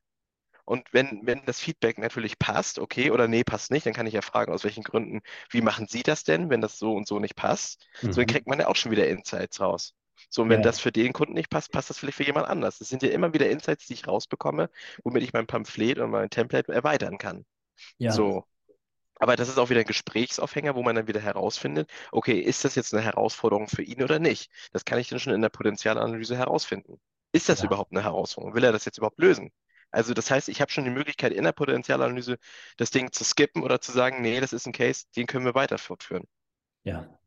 Und 0.65 0.91
wenn, 0.91 1.21
wenn 1.23 1.45
das 1.45 1.61
Feedback 1.61 1.97
natürlich 1.97 2.37
passt, 2.37 2.77
okay, 2.77 3.11
oder 3.11 3.29
nee, 3.29 3.45
passt 3.45 3.71
nicht, 3.71 3.85
dann 3.85 3.93
kann 3.93 4.05
ich 4.05 4.13
ja 4.13 4.21
fragen, 4.21 4.51
aus 4.51 4.65
welchen 4.65 4.83
Gründen, 4.83 5.21
wie 5.49 5.61
machen 5.61 5.87
Sie 5.87 6.03
das 6.03 6.25
denn, 6.25 6.49
wenn 6.49 6.59
das 6.59 6.77
so 6.77 6.93
und 6.93 7.07
so 7.07 7.19
nicht 7.19 7.37
passt? 7.37 7.87
Mhm. 8.01 8.11
So, 8.11 8.21
dann 8.21 8.27
kriegt 8.27 8.47
man 8.47 8.59
ja 8.59 8.67
auch 8.67 8.75
schon 8.75 8.91
wieder 8.91 9.07
Insights 9.07 9.61
raus. 9.61 9.93
So, 10.29 10.41
und 10.41 10.49
wenn 10.49 10.59
ja. 10.59 10.63
das 10.63 10.79
für 10.79 10.91
den 10.91 11.13
Kunden 11.13 11.35
nicht 11.35 11.49
passt, 11.49 11.71
passt 11.71 11.89
das 11.89 11.99
vielleicht 11.99 12.17
für 12.17 12.25
jemand 12.25 12.47
anders. 12.47 12.79
Das 12.79 12.89
sind 12.89 13.01
ja 13.01 13.09
immer 13.09 13.33
wieder 13.33 13.49
Insights, 13.49 13.85
die 13.85 13.93
ich 13.93 14.07
rausbekomme, 14.07 14.69
womit 15.03 15.23
ich 15.23 15.31
mein 15.31 15.47
Pamphlet 15.47 15.99
und 15.99 16.09
mein 16.09 16.29
Template 16.29 16.71
erweitern 16.73 17.17
kann. 17.17 17.45
Ja. 17.97 18.11
So. 18.11 18.43
Aber 19.19 19.35
das 19.35 19.49
ist 19.49 19.57
auch 19.57 19.69
wieder 19.69 19.81
ein 19.81 19.85
Gesprächsaufhänger, 19.85 20.75
wo 20.75 20.83
man 20.83 20.95
dann 20.95 21.07
wieder 21.07 21.21
herausfindet, 21.21 21.89
okay, 22.11 22.39
ist 22.39 22.65
das 22.65 22.75
jetzt 22.75 22.93
eine 22.93 23.03
Herausforderung 23.03 23.67
für 23.67 23.81
ihn 23.81 24.03
oder 24.03 24.19
nicht? 24.19 24.51
Das 24.71 24.85
kann 24.85 24.99
ich 24.99 25.09
dann 25.09 25.19
schon 25.19 25.33
in 25.33 25.41
der 25.41 25.49
Potenzialanalyse 25.49 26.37
herausfinden. 26.37 26.99
Ist 27.31 27.49
das 27.49 27.59
ja. 27.59 27.65
überhaupt 27.65 27.91
eine 27.91 28.03
Herausforderung? 28.03 28.55
Will 28.55 28.63
er 28.63 28.71
das 28.71 28.85
jetzt 28.85 28.97
überhaupt 28.97 29.19
lösen? 29.19 29.51
Also 29.91 30.13
das 30.13 30.29
heißt, 30.29 30.49
ich 30.49 30.61
habe 30.61 30.71
schon 30.71 30.83
die 30.83 30.91
Möglichkeit 30.91 31.31
in 31.31 31.43
der 31.43 31.53
Potenzialanalyse 31.53 32.37
das 32.77 32.91
Ding 32.91 33.11
zu 33.11 33.23
skippen 33.23 33.63
oder 33.63 33.79
zu 33.79 33.91
sagen, 33.91 34.21
nee, 34.21 34.39
das 34.39 34.53
ist 34.53 34.65
ein 34.67 34.73
Case, 34.73 35.05
den 35.15 35.27
können 35.27 35.45
wir 35.45 35.55
weiter 35.55 35.77
fortführen. 35.77 36.25
Ja, 36.83 37.17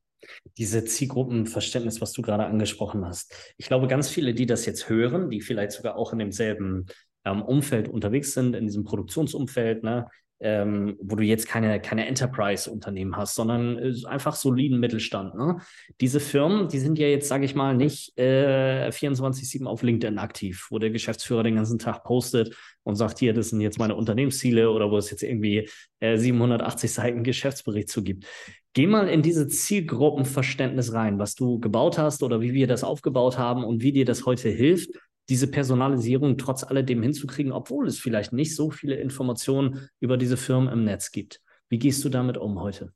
diese 0.58 0.84
Zielgruppenverständnis, 0.84 2.00
was 2.00 2.12
du 2.12 2.22
gerade 2.22 2.44
angesprochen 2.44 3.04
hast. 3.06 3.34
Ich 3.56 3.66
glaube, 3.66 3.88
ganz 3.88 4.08
viele, 4.08 4.34
die 4.34 4.46
das 4.46 4.66
jetzt 4.66 4.88
hören, 4.88 5.30
die 5.30 5.40
vielleicht 5.40 5.72
sogar 5.72 5.96
auch 5.96 6.12
in 6.12 6.18
demselben 6.18 6.86
ähm, 7.24 7.42
Umfeld 7.42 7.88
unterwegs 7.88 8.32
sind, 8.32 8.54
in 8.54 8.66
diesem 8.66 8.84
Produktionsumfeld, 8.84 9.82
ne, 9.82 10.08
ähm, 10.40 10.96
wo 11.00 11.16
du 11.16 11.22
jetzt 11.22 11.46
keine, 11.46 11.80
keine 11.80 12.06
Enterprise-Unternehmen 12.06 13.16
hast, 13.16 13.34
sondern 13.34 13.78
äh, 13.78 13.92
einfach 14.06 14.34
soliden 14.34 14.80
Mittelstand. 14.80 15.34
Ne? 15.34 15.58
Diese 16.00 16.18
Firmen, 16.18 16.68
die 16.68 16.78
sind 16.78 16.98
ja 16.98 17.06
jetzt, 17.06 17.28
sage 17.28 17.44
ich 17.44 17.54
mal, 17.54 17.76
nicht 17.76 18.16
äh, 18.18 18.88
24-7 18.88 19.66
auf 19.66 19.82
LinkedIn 19.82 20.18
aktiv, 20.18 20.66
wo 20.70 20.78
der 20.78 20.90
Geschäftsführer 20.90 21.42
den 21.42 21.56
ganzen 21.56 21.78
Tag 21.78 22.04
postet 22.04 22.56
und 22.82 22.96
sagt, 22.96 23.18
hier, 23.18 23.34
das 23.34 23.50
sind 23.50 23.60
jetzt 23.60 23.78
meine 23.78 23.94
Unternehmensziele 23.94 24.70
oder 24.70 24.90
wo 24.90 24.96
es 24.96 25.10
jetzt 25.10 25.22
irgendwie 25.22 25.68
äh, 26.00 26.16
780 26.16 26.92
Seiten 26.92 27.22
Geschäftsbericht 27.22 27.90
zu 27.90 28.02
gibt. 28.02 28.26
Geh 28.72 28.86
mal 28.86 29.08
in 29.08 29.20
diese 29.20 29.48
Zielgruppenverständnis 29.48 30.92
rein, 30.94 31.18
was 31.18 31.34
du 31.34 31.58
gebaut 31.58 31.98
hast 31.98 32.22
oder 32.22 32.40
wie 32.40 32.54
wir 32.54 32.66
das 32.66 32.84
aufgebaut 32.84 33.36
haben 33.36 33.64
und 33.64 33.82
wie 33.82 33.92
dir 33.92 34.04
das 34.04 34.26
heute 34.26 34.48
hilft, 34.48 34.90
diese 35.30 35.48
Personalisierung 35.48 36.36
trotz 36.36 36.64
alledem 36.64 37.02
hinzukriegen, 37.02 37.52
obwohl 37.52 37.86
es 37.86 37.98
vielleicht 37.98 38.32
nicht 38.32 38.54
so 38.54 38.70
viele 38.70 38.96
Informationen 38.96 39.88
über 40.00 40.16
diese 40.16 40.36
Firmen 40.36 40.70
im 40.70 40.84
Netz 40.84 41.12
gibt. 41.12 41.40
Wie 41.68 41.78
gehst 41.78 42.04
du 42.04 42.08
damit 42.08 42.36
um 42.36 42.60
heute? 42.60 42.92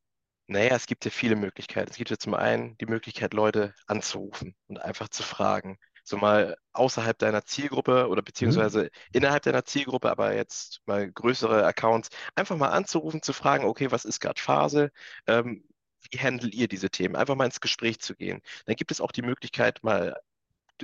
Naja, 0.48 0.74
es 0.74 0.86
gibt 0.86 1.04
ja 1.04 1.10
viele 1.12 1.36
Möglichkeiten. 1.36 1.90
Es 1.90 1.96
gibt 1.96 2.10
ja 2.10 2.18
zum 2.18 2.34
einen 2.34 2.76
die 2.78 2.86
Möglichkeit, 2.86 3.32
Leute 3.32 3.72
anzurufen 3.86 4.54
und 4.66 4.78
einfach 4.78 5.08
zu 5.08 5.22
fragen, 5.22 5.78
so 6.02 6.16
mal 6.16 6.56
außerhalb 6.72 7.16
deiner 7.16 7.44
Zielgruppe 7.44 8.08
oder 8.08 8.20
beziehungsweise 8.20 8.82
mhm. 8.82 8.88
innerhalb 9.12 9.44
deiner 9.44 9.64
Zielgruppe, 9.64 10.10
aber 10.10 10.34
jetzt 10.34 10.82
mal 10.86 11.10
größere 11.10 11.64
Accounts, 11.64 12.10
einfach 12.34 12.56
mal 12.56 12.70
anzurufen, 12.70 13.22
zu 13.22 13.32
fragen, 13.32 13.64
okay, 13.64 13.90
was 13.90 14.04
ist 14.04 14.20
gerade 14.20 14.40
Phase? 14.40 14.90
Ähm, 15.26 15.64
wie 16.10 16.18
handelt 16.18 16.52
ihr 16.52 16.68
diese 16.68 16.90
Themen? 16.90 17.16
Einfach 17.16 17.36
mal 17.36 17.46
ins 17.46 17.60
Gespräch 17.60 18.00
zu 18.00 18.14
gehen. 18.16 18.42
Dann 18.66 18.76
gibt 18.76 18.90
es 18.90 19.00
auch 19.00 19.12
die 19.12 19.22
Möglichkeit, 19.22 19.82
mal 19.82 20.16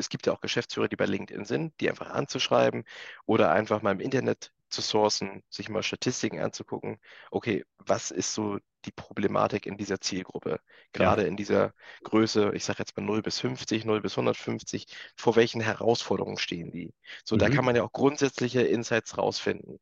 es 0.00 0.09
gibt 0.09 0.26
ja 0.26 0.33
auch 0.33 0.40
Geschäftsführer, 0.40 0.88
die 0.88 0.97
bei 0.97 1.07
LinkedIn 1.07 1.45
sind, 1.45 1.80
die 1.80 1.88
einfach 1.88 2.11
anzuschreiben 2.11 2.85
oder 3.26 3.52
einfach 3.52 3.83
mal 3.83 3.92
im 3.92 4.00
Internet 4.00 4.52
zu 4.69 4.80
sourcen, 4.80 5.42
sich 5.50 5.69
mal 5.69 5.83
Statistiken 5.83 6.40
anzugucken. 6.40 6.99
Okay, 7.30 7.64
was 7.78 8.11
ist 8.11 8.35
so 8.35 8.59
die 8.85 8.92
Problematik 8.92 9.66
in 9.66 9.76
dieser 9.76 10.00
Zielgruppe? 10.00 10.61
Gerade 10.92 11.23
ja. 11.23 11.28
in 11.28 11.37
dieser 11.37 11.75
Größe, 12.04 12.52
ich 12.54 12.64
sage 12.64 12.78
jetzt 12.78 12.97
mal 12.97 13.04
0 13.04 13.23
bis 13.23 13.40
50, 13.40 13.85
0 13.85 14.00
bis 14.00 14.12
150, 14.12 14.87
vor 15.16 15.37
welchen 15.37 15.61
Herausforderungen 15.61 16.38
stehen 16.38 16.71
die? 16.71 16.95
So, 17.25 17.35
mhm. 17.35 17.40
da 17.40 17.50
kann 17.50 17.64
man 17.64 17.76
ja 17.76 17.83
auch 17.83 17.92
grundsätzliche 17.92 18.62
Insights 18.62 19.19
rausfinden. 19.19 19.78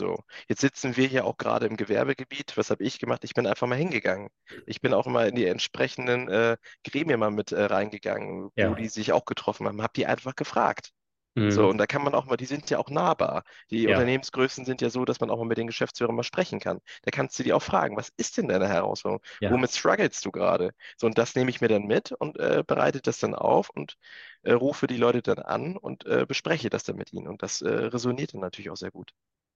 So, 0.00 0.24
jetzt 0.48 0.62
sitzen 0.62 0.96
wir 0.96 1.06
hier 1.06 1.26
auch 1.26 1.36
gerade 1.36 1.66
im 1.66 1.76
Gewerbegebiet. 1.76 2.56
Was 2.56 2.70
habe 2.70 2.82
ich 2.82 2.98
gemacht? 2.98 3.22
Ich 3.22 3.34
bin 3.34 3.46
einfach 3.46 3.66
mal 3.66 3.76
hingegangen. 3.76 4.30
Ich 4.64 4.80
bin 4.80 4.94
auch 4.94 5.06
immer 5.06 5.26
in 5.26 5.34
die 5.34 5.44
entsprechenden 5.44 6.26
äh, 6.26 6.56
Gremien 6.84 7.20
mal 7.20 7.30
mit 7.30 7.52
äh, 7.52 7.64
reingegangen, 7.64 8.48
ja. 8.56 8.70
wo 8.70 8.74
die 8.74 8.88
sich 8.88 9.12
auch 9.12 9.26
getroffen 9.26 9.66
haben, 9.66 9.82
habe 9.82 9.92
die 9.94 10.06
einfach 10.06 10.34
gefragt. 10.36 10.92
Mhm. 11.34 11.50
So, 11.50 11.68
und 11.68 11.76
da 11.76 11.86
kann 11.86 12.02
man 12.02 12.14
auch 12.14 12.24
mal, 12.24 12.38
die 12.38 12.46
sind 12.46 12.70
ja 12.70 12.78
auch 12.78 12.88
nahbar. 12.88 13.44
Die 13.70 13.82
ja. 13.82 13.90
Unternehmensgrößen 13.90 14.64
sind 14.64 14.80
ja 14.80 14.88
so, 14.88 15.04
dass 15.04 15.20
man 15.20 15.28
auch 15.28 15.36
mal 15.36 15.44
mit 15.44 15.58
den 15.58 15.66
Geschäftsführern 15.66 16.16
mal 16.16 16.22
sprechen 16.22 16.60
kann. 16.60 16.80
Da 17.02 17.10
kannst 17.10 17.38
du 17.38 17.42
die 17.42 17.52
auch 17.52 17.62
fragen, 17.62 17.98
was 17.98 18.10
ist 18.16 18.38
denn 18.38 18.48
deine 18.48 18.68
Herausforderung? 18.68 19.22
Ja. 19.40 19.50
Womit 19.50 19.70
strugglest 19.70 20.24
du 20.24 20.30
gerade? 20.30 20.72
So, 20.96 21.08
und 21.08 21.18
das 21.18 21.34
nehme 21.34 21.50
ich 21.50 21.60
mir 21.60 21.68
dann 21.68 21.82
mit 21.82 22.12
und 22.12 22.38
äh, 22.38 22.64
bereite 22.66 23.02
das 23.02 23.18
dann 23.18 23.34
auf 23.34 23.68
und 23.68 23.98
äh, 24.44 24.52
rufe 24.52 24.86
die 24.86 24.96
Leute 24.96 25.20
dann 25.20 25.40
an 25.40 25.76
und 25.76 26.06
äh, 26.06 26.24
bespreche 26.26 26.70
das 26.70 26.84
dann 26.84 26.96
mit 26.96 27.12
ihnen. 27.12 27.28
Und 27.28 27.42
das 27.42 27.60
äh, 27.60 27.68
resoniert 27.68 28.32
dann 28.32 28.40
natürlich 28.40 28.70
auch 28.70 28.78
sehr 28.78 28.90
gut. 28.90 29.12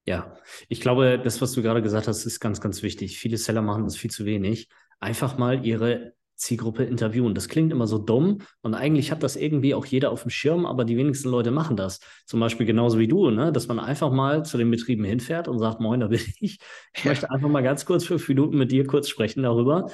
Ja, 0.07 0.37
ich 0.69 0.81
glaube, 0.81 1.19
das, 1.19 1.41
was 1.41 1.53
du 1.53 1.63
gerade 1.63 1.83
gesagt 1.83 2.09
hast, 2.09 2.27
ist 2.27 2.41
ganz, 2.41 2.61
ganz 2.61 2.83
wichtig. 2.83 3.19
Viele 3.19 3.39
Seller 3.39 3.63
machen 3.63 3.85
das 3.85 3.97
viel 3.97 4.11
zu 4.11 4.27
wenig. 4.27 4.69
Einfach 5.01 5.39
mal 5.39 5.65
ihre 5.65 6.15
Zielgruppe 6.37 6.85
interviewen. 6.85 7.35
Das 7.35 7.49
klingt 7.49 7.73
immer 7.73 7.87
so 7.87 7.99
dumm 7.99 8.39
und 8.63 8.75
eigentlich 8.75 9.11
hat 9.11 9.23
das 9.23 9.37
irgendwie 9.37 9.75
auch 9.75 9.87
jeder 9.87 10.11
auf 10.11 10.23
dem 10.23 10.31
Schirm, 10.31 10.67
aber 10.67 10.85
die 10.85 10.97
wenigsten 10.97 11.29
Leute 11.29 11.51
machen 11.51 11.77
das. 11.77 12.01
Zum 12.27 12.41
Beispiel 12.41 12.67
genauso 12.67 12.99
wie 12.99 13.09
du, 13.09 13.31
ne? 13.31 13.53
dass 13.53 13.69
man 13.69 13.79
einfach 13.79 14.11
mal 14.11 14.45
zu 14.45 14.59
den 14.59 14.71
Betrieben 14.71 15.05
hinfährt 15.05 15.49
und 15.49 15.59
sagt, 15.59 15.81
moin, 15.81 16.01
da 16.01 16.09
bin 16.09 16.21
ich. 16.41 16.59
Ich 16.97 17.05
möchte 17.05 17.31
einfach 17.31 17.49
mal 17.49 17.63
ganz 17.63 17.87
kurz 17.87 18.05
fünf 18.05 18.29
Minuten 18.29 18.59
mit 18.59 18.73
dir 18.73 18.87
kurz 18.87 19.09
sprechen 19.09 19.43
darüber, 19.43 19.91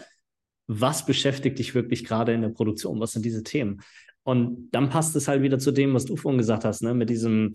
was 0.67 1.05
beschäftigt 1.05 1.59
dich 1.59 1.75
wirklich 1.75 2.05
gerade 2.05 2.33
in 2.33 2.43
der 2.43 2.51
Produktion? 2.51 3.01
Was 3.01 3.13
sind 3.13 3.25
diese 3.25 3.43
Themen? 3.43 3.83
Und 4.23 4.71
dann 4.71 4.89
passt 4.89 5.17
es 5.17 5.29
halt 5.29 5.43
wieder 5.43 5.59
zu 5.59 5.73
dem, 5.73 5.95
was 5.95 6.05
du 6.05 6.17
vorhin 6.17 6.39
gesagt 6.39 6.65
hast, 6.65 6.83
ne? 6.83 6.95
mit 6.95 7.11
diesem 7.11 7.55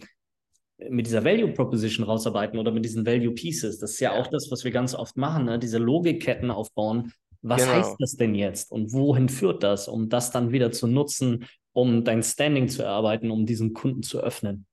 mit 0.77 1.05
dieser 1.05 1.23
Value 1.23 1.53
Proposition 1.53 2.05
rausarbeiten 2.05 2.59
oder 2.59 2.71
mit 2.71 2.83
diesen 2.83 3.05
Value 3.05 3.33
Pieces. 3.33 3.79
Das 3.79 3.91
ist 3.91 3.99
ja, 3.99 4.13
auch 4.13 4.27
das, 4.27 4.49
was 4.51 4.63
wir 4.63 4.71
ganz 4.71 4.93
oft 4.93 5.15
machen, 5.17 5.45
ne? 5.45 5.59
diese 5.59 5.77
Logikketten 5.77 6.51
aufbauen. 6.51 7.13
Was 7.41 7.61
genau. 7.61 7.73
heißt 7.73 7.95
das 7.99 8.15
denn 8.15 8.33
jetzt 8.33 8.71
und 8.71 8.91
wohin 8.91 9.29
führt 9.29 9.61
das, 9.61 9.87
um 9.87 10.09
das 10.09 10.31
dann 10.31 10.51
wieder 10.51 10.71
zu 10.71 10.87
nutzen, 10.87 11.45
um 11.73 12.03
dein 12.03 12.23
Standing 12.23 12.69
zu 12.69 12.81
erarbeiten, 12.81 13.29
um 13.29 13.45
diesen 13.45 13.73
Kunden 13.73 14.01
zu 14.01 14.19
öffnen? 14.19 14.65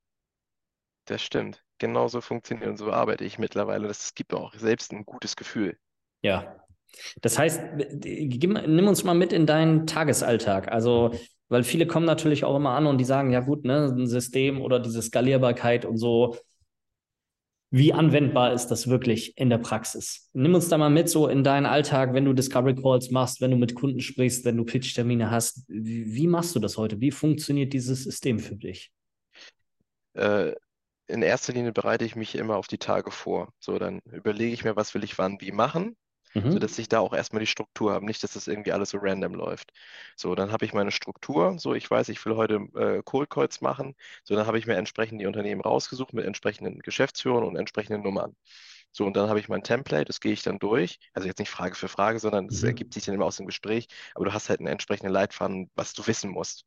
Das 1.05 1.23
stimmt. 1.23 1.63
Genauso 1.79 2.21
funktioniert 2.21 2.69
und 2.69 2.77
so 2.77 2.91
arbeite 2.91 3.25
ich 3.25 3.39
mittlerweile. 3.39 3.89
Das 3.89 4.15
gibt 4.15 4.33
auch 4.33 4.55
selbst 4.55 4.93
ein 4.93 5.05
gutes 5.05 5.37
Gefühl. 5.37 5.77
Ja. 6.23 6.65
Das 7.21 7.39
heißt, 7.39 7.61
nimm 8.05 8.89
uns 8.89 9.05
mal 9.05 9.15
mit 9.15 9.33
in 9.33 9.47
deinen 9.47 9.87
Tagesalltag. 9.87 10.71
Also 10.71 11.13
weil 11.53 11.65
viele 11.65 11.87
kommen 11.87 12.07
natürlich 12.07 12.45
auch 12.45 12.57
immer 12.57 12.71
an 12.71 12.87
und 12.87 12.97
die 12.97 13.05
sagen, 13.05 13.31
ja 13.31 13.41
gut, 13.41 13.67
ne, 13.67 13.85
ein 13.95 14.07
System 14.07 14.63
oder 14.63 14.81
diese 14.81 15.03
Skalierbarkeit 15.03 15.85
und 15.85 15.99
so, 15.99 16.39
wie 17.71 17.93
anwendbar 17.93 18.55
ist 18.55 18.69
das 18.69 18.89
wirklich 18.89 19.37
in 19.37 19.51
der 19.51 19.59
Praxis? 19.59 20.31
Nimm 20.33 20.55
uns 20.55 20.71
da 20.71 20.79
mal 20.79 20.89
mit 20.89 21.11
so 21.11 21.29
in 21.29 21.45
deinen 21.45 21.67
Alltag, 21.67 22.15
wenn 22.15 22.25
du 22.25 22.33
Discovery 22.33 22.75
Calls 22.75 23.11
machst, 23.11 23.43
wenn 23.43 23.51
du 23.51 23.59
mit 23.59 23.75
Kunden 23.75 24.01
sprichst, 24.01 24.47
wenn 24.47 24.57
du 24.57 24.65
Pitch-Termine 24.65 25.31
hast. 25.31 25.65
Wie, 25.69 26.15
wie, 26.15 26.27
machst 26.27 26.57
du 26.57 26.59
das 26.59 26.79
heute? 26.79 27.03
Wie 27.03 27.11
funktioniert 27.11 27.75
dieses 27.75 28.05
System 28.05 28.39
für 28.39 28.57
dich? 28.57 28.91
Äh, 30.15 30.53
in 31.07 31.21
erster 31.21 31.53
Linie 31.53 31.73
bereite 31.73 32.07
ich 32.07 32.17
mich 32.17 32.35
immer 32.35 32.57
auf 32.57 32.67
die 32.67 32.79
Tage 32.79 33.11
vor. 33.11 33.53
So, 33.61 33.79
dann 33.79 34.01
überlege 34.11 34.55
ich 34.55 34.65
mir, 34.65 34.75
was 34.75 34.95
will 34.95 35.05
ich 35.05 35.19
wann 35.19 35.39
wie 35.43 35.53
machen 35.53 35.97
mhm. 36.35 36.53
sodass 36.53 36.79
ich 36.79 36.89
da 36.89 37.01
auch 37.01 37.13
erstmal 37.13 37.41
die 37.41 37.47
Struktur 37.47 37.93
habe. 37.93 38.05
Nicht, 38.05 38.23
dass 38.23 38.33
das 38.33 38.49
irgendwie 38.49 38.73
alles 38.73 38.91
so 38.91 38.99
random 39.01 39.35
läuft. 39.35 39.73
So, 40.17 40.35
dann 40.35 40.53
habe 40.53 40.65
ich 40.65 40.75
meine 40.75 40.91
Struktur. 40.91 41.59
So, 41.59 41.75
ich 41.75 41.91
weiß, 41.91 42.09
ich 42.09 42.25
will 42.25 42.37
heute 42.37 42.55
äh, 42.75 43.03
Cold 43.05 43.31
Calls 43.31 43.61
machen. 43.61 43.95
So, 44.25 44.35
dann 44.35 44.47
habe 44.47 44.59
ich 44.59 44.67
mir 44.67 44.77
entsprechend 44.77 45.21
die 45.21 45.27
Unternehmen 45.27 45.61
rausgesucht 45.61 46.13
mit 46.13 46.25
entsprechenden 46.25 46.81
Geschäftsführern 46.81 47.45
und 47.45 47.57
entsprechenden 47.57 48.03
Nummern. 48.03 48.37
So, 48.93 49.07
und 49.07 49.17
dann 49.17 49.29
habe 49.29 49.41
ich 49.41 49.49
mein 49.49 49.63
Template, 49.63 50.05
das 50.05 50.21
gehe 50.21 50.33
ich 50.33 50.43
dann 50.43 50.59
durch. 50.59 50.99
Also 51.15 51.27
jetzt 51.27 51.39
nicht 51.39 51.51
Frage 51.51 51.75
für 51.75 51.89
Frage, 51.89 52.19
sondern 52.19 52.47
es 52.47 52.61
mhm. 52.61 52.69
ergibt 52.69 52.95
sich 52.95 53.05
dann 53.05 53.15
immer 53.15 53.25
aus 53.25 53.39
dem 53.39 53.47
Gespräch. 53.47 53.89
Aber 54.15 54.27
du 54.27 54.33
hast 54.35 54.51
halt 54.51 54.61
einen 54.61 54.69
entsprechenden 54.69 55.13
Leitfaden, 55.13 55.71
was 55.75 55.95
du 55.95 56.07
wissen 56.07 56.31
musst. 56.31 56.65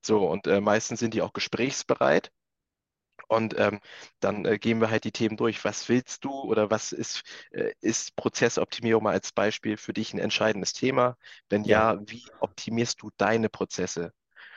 So, 0.00 0.26
und 0.28 0.46
äh, 0.46 0.60
meistens 0.60 1.00
sind 1.00 1.14
die 1.14 1.22
auch 1.22 1.32
gesprächsbereit. 1.32 2.32
Und 3.28 3.58
ähm, 3.58 3.80
dann 4.20 4.44
äh, 4.44 4.58
gehen 4.58 4.80
wir 4.80 4.90
halt 4.90 5.04
die 5.04 5.12
Themen 5.12 5.36
durch. 5.36 5.64
Was 5.64 5.88
willst 5.88 6.24
du 6.24 6.30
oder 6.32 6.70
was 6.70 6.92
ist, 6.92 7.22
äh, 7.52 7.72
ist 7.80 8.16
Prozessoptimierung 8.16 9.02
mal 9.04 9.12
als 9.12 9.32
Beispiel 9.32 9.76
für 9.76 9.92
dich 9.92 10.12
ein 10.14 10.18
entscheidendes 10.18 10.72
Thema? 10.72 11.16
Wenn 11.48 11.64
ja, 11.64 11.98
wie 12.06 12.32
optimierst 12.38 13.02
du 13.02 13.10
deine 13.16 13.48
Prozesse? 13.48 14.12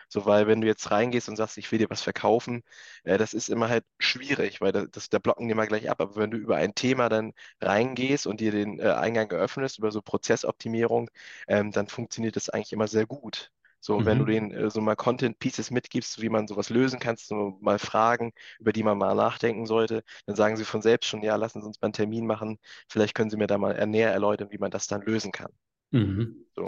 So, 0.09 0.25
weil 0.25 0.47
wenn 0.47 0.61
du 0.61 0.67
jetzt 0.67 0.91
reingehst 0.91 1.29
und 1.29 1.35
sagst, 1.35 1.57
ich 1.57 1.71
will 1.71 1.79
dir 1.79 1.89
was 1.89 2.01
verkaufen, 2.01 2.63
äh, 3.03 3.17
das 3.17 3.33
ist 3.33 3.49
immer 3.49 3.69
halt 3.69 3.85
schwierig, 3.99 4.61
weil 4.61 4.71
das, 4.71 4.87
das, 4.91 5.09
da 5.09 5.19
blocken 5.19 5.47
die 5.47 5.53
mal 5.55 5.67
gleich 5.67 5.89
ab. 5.89 6.01
Aber 6.01 6.15
wenn 6.15 6.31
du 6.31 6.37
über 6.37 6.57
ein 6.57 6.75
Thema 6.75 7.09
dann 7.09 7.33
reingehst 7.61 8.27
und 8.27 8.39
dir 8.41 8.51
den 8.51 8.79
äh, 8.79 8.89
Eingang 8.91 9.29
eröffnest, 9.31 9.77
über 9.79 9.91
so 9.91 10.01
Prozessoptimierung, 10.01 11.09
ähm, 11.47 11.71
dann 11.71 11.87
funktioniert 11.87 12.35
das 12.35 12.49
eigentlich 12.49 12.73
immer 12.73 12.87
sehr 12.87 13.05
gut. 13.07 13.51
So, 13.85 13.99
mhm. 13.99 14.05
wenn 14.05 14.17
du 14.17 14.25
denen 14.25 14.49
äh, 14.51 14.71
so 14.71 14.81
mal 14.81 14.95
Content 14.95 15.37
Pieces 15.37 15.69
mitgibst, 15.69 16.19
wie 16.19 16.29
man 16.29 16.47
sowas 16.47 16.71
lösen 16.71 16.99
kann, 16.99 17.17
so 17.19 17.59
mal 17.61 17.77
Fragen, 17.77 18.33
über 18.59 18.73
die 18.73 18.81
man 18.81 18.97
mal 18.97 19.13
nachdenken 19.13 19.67
sollte, 19.67 20.03
dann 20.25 20.35
sagen 20.35 20.57
sie 20.57 20.65
von 20.65 20.81
selbst 20.81 21.07
schon, 21.07 21.21
ja, 21.21 21.35
lassen 21.35 21.61
Sie 21.61 21.67
uns 21.67 21.79
mal 21.79 21.87
einen 21.87 21.93
Termin 21.93 22.25
machen. 22.25 22.57
Vielleicht 22.89 23.13
können 23.13 23.29
Sie 23.29 23.37
mir 23.37 23.45
da 23.45 23.59
mal 23.59 23.85
näher 23.85 24.11
erläutern, 24.11 24.47
wie 24.49 24.57
man 24.57 24.71
das 24.71 24.87
dann 24.87 25.03
lösen 25.03 25.31
kann. 25.31 25.51
Mhm. 25.91 26.47
So. 26.55 26.67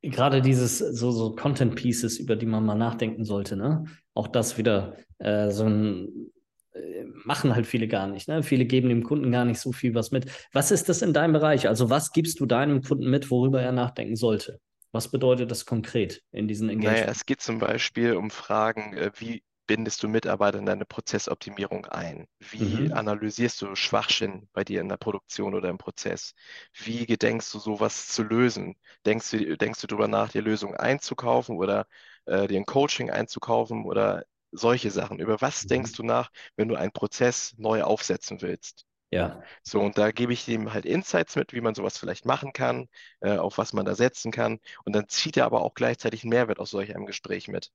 Gerade 0.00 0.42
dieses 0.42 0.78
so, 0.78 1.10
so 1.10 1.34
Content 1.34 1.74
Pieces, 1.74 2.18
über 2.20 2.36
die 2.36 2.46
man 2.46 2.64
mal 2.64 2.76
nachdenken 2.76 3.24
sollte, 3.24 3.56
ne? 3.56 3.84
Auch 4.14 4.28
das 4.28 4.56
wieder 4.56 4.96
äh, 5.18 5.50
so 5.50 5.64
ein 5.64 6.30
äh, 6.72 7.02
machen 7.24 7.52
halt 7.52 7.66
viele 7.66 7.88
gar 7.88 8.06
nicht. 8.06 8.28
Ne? 8.28 8.44
Viele 8.44 8.64
geben 8.64 8.90
dem 8.90 9.02
Kunden 9.02 9.32
gar 9.32 9.44
nicht 9.44 9.58
so 9.58 9.72
viel 9.72 9.92
was 9.96 10.12
mit. 10.12 10.30
Was 10.52 10.70
ist 10.70 10.88
das 10.88 11.02
in 11.02 11.12
deinem 11.12 11.32
Bereich? 11.32 11.66
Also 11.66 11.90
was 11.90 12.12
gibst 12.12 12.38
du 12.38 12.46
deinem 12.46 12.80
Kunden 12.80 13.10
mit, 13.10 13.28
worüber 13.32 13.60
er 13.60 13.72
nachdenken 13.72 14.14
sollte? 14.14 14.60
Was 14.94 15.08
bedeutet 15.08 15.50
das 15.50 15.66
konkret 15.66 16.22
in 16.30 16.46
diesen 16.46 16.68
Engagements? 16.68 17.00
Naja, 17.00 17.10
es 17.10 17.26
geht 17.26 17.40
zum 17.40 17.58
Beispiel 17.58 18.14
um 18.14 18.30
Fragen, 18.30 18.96
äh, 18.96 19.10
wie 19.16 19.42
bindest 19.66 20.04
du 20.04 20.08
Mitarbeiter 20.08 20.58
in 20.58 20.66
deine 20.66 20.84
Prozessoptimierung 20.84 21.86
ein? 21.86 22.28
Wie 22.38 22.84
mhm. 22.84 22.92
analysierst 22.92 23.60
du 23.60 23.74
Schwachstellen 23.74 24.48
bei 24.52 24.62
dir 24.62 24.80
in 24.80 24.88
der 24.88 24.96
Produktion 24.96 25.54
oder 25.54 25.68
im 25.68 25.78
Prozess? 25.78 26.34
Wie 26.72 27.06
gedenkst 27.06 27.52
du 27.52 27.58
sowas 27.58 28.06
zu 28.06 28.22
lösen? 28.22 28.76
Denkst 29.04 29.32
du, 29.32 29.56
denkst 29.56 29.80
du 29.80 29.88
darüber 29.88 30.06
nach, 30.06 30.30
dir 30.30 30.42
Lösungen 30.42 30.76
einzukaufen 30.76 31.56
oder 31.56 31.88
äh, 32.26 32.46
dir 32.46 32.60
ein 32.60 32.64
Coaching 32.64 33.10
einzukaufen 33.10 33.86
oder 33.86 34.24
solche 34.52 34.92
Sachen? 34.92 35.18
Über 35.18 35.40
was 35.40 35.64
mhm. 35.64 35.68
denkst 35.70 35.92
du 35.94 36.04
nach, 36.04 36.30
wenn 36.54 36.68
du 36.68 36.76
einen 36.76 36.92
Prozess 36.92 37.52
neu 37.56 37.82
aufsetzen 37.82 38.42
willst? 38.42 38.86
Ja. 39.10 39.42
So, 39.62 39.80
und 39.80 39.96
da 39.96 40.10
gebe 40.10 40.32
ich 40.32 40.48
ihm 40.48 40.72
halt 40.72 40.84
Insights 40.84 41.36
mit, 41.36 41.52
wie 41.52 41.60
man 41.60 41.74
sowas 41.74 41.98
vielleicht 41.98 42.24
machen 42.26 42.52
kann, 42.52 42.88
äh, 43.20 43.36
auf 43.36 43.58
was 43.58 43.72
man 43.72 43.84
da 43.84 43.94
setzen 43.94 44.32
kann. 44.32 44.58
Und 44.84 44.94
dann 44.94 45.08
zieht 45.08 45.36
er 45.36 45.46
aber 45.46 45.62
auch 45.62 45.74
gleichzeitig 45.74 46.24
einen 46.24 46.30
Mehrwert 46.30 46.58
aus 46.58 46.70
solch 46.70 46.94
einem 46.94 47.06
Gespräch 47.06 47.48
mit. 47.48 47.70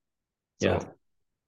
So. 0.57 0.67
Ja. 0.67 0.95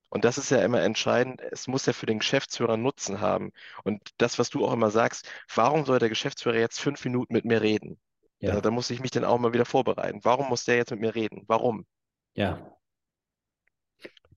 Und 0.09 0.25
das 0.25 0.37
ist 0.37 0.51
ja 0.51 0.61
immer 0.63 0.81
entscheidend. 0.81 1.41
Es 1.41 1.67
muss 1.67 1.85
ja 1.85 1.93
für 1.93 2.05
den 2.05 2.19
Geschäftsführer 2.19 2.75
Nutzen 2.77 3.21
haben. 3.21 3.51
Und 3.83 4.01
das, 4.17 4.39
was 4.39 4.49
du 4.49 4.65
auch 4.65 4.73
immer 4.73 4.91
sagst, 4.91 5.29
warum 5.55 5.85
soll 5.85 5.99
der 5.99 6.09
Geschäftsführer 6.09 6.57
jetzt 6.57 6.81
fünf 6.81 7.03
Minuten 7.05 7.33
mit 7.33 7.45
mir 7.45 7.61
reden? 7.61 7.97
Ja. 8.39 8.55
Da, 8.55 8.61
da 8.61 8.71
muss 8.71 8.89
ich 8.89 8.99
mich 8.99 9.11
dann 9.11 9.23
auch 9.23 9.39
mal 9.39 9.53
wieder 9.53 9.65
vorbereiten. 9.65 10.19
Warum 10.23 10.49
muss 10.49 10.65
der 10.65 10.75
jetzt 10.75 10.91
mit 10.91 10.99
mir 10.99 11.15
reden? 11.15 11.43
Warum? 11.47 11.85
Ja. 12.33 12.75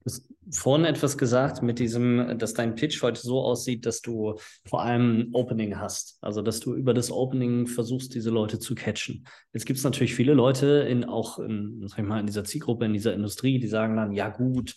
Du 0.05 0.13
hast 0.13 0.29
vorhin 0.51 0.85
etwas 0.85 1.17
gesagt 1.17 1.63
mit 1.63 1.79
diesem, 1.79 2.39
dass 2.39 2.53
dein 2.53 2.75
Pitch 2.75 3.03
heute 3.03 3.21
so 3.21 3.41
aussieht, 3.41 3.87
dass 3.87 4.03
du 4.03 4.35
vor 4.67 4.83
allem 4.83 5.31
Opening 5.33 5.79
hast. 5.79 6.19
Also, 6.21 6.43
dass 6.43 6.61
du 6.61 6.75
über 6.75 6.93
das 6.93 7.11
Opening 7.11 7.67
versuchst, 7.67 8.15
diese 8.15 8.29
Leute 8.29 8.59
zu 8.59 8.75
catchen. 8.75 9.27
Jetzt 9.55 9.65
gibt 9.65 9.79
es 9.79 9.85
natürlich 9.85 10.15
viele 10.15 10.35
Leute 10.35 10.67
in, 10.67 11.05
auch 11.05 11.39
in, 11.39 11.85
sag 11.89 12.01
ich 12.01 12.05
mal, 12.05 12.21
in 12.21 12.27
dieser 12.27 12.45
Zielgruppe, 12.45 12.85
in 12.85 12.93
dieser 12.93 13.15
Industrie, 13.15 13.59
die 13.59 13.67
sagen 13.67 13.97
dann, 13.97 14.13
ja 14.13 14.29
gut, 14.29 14.75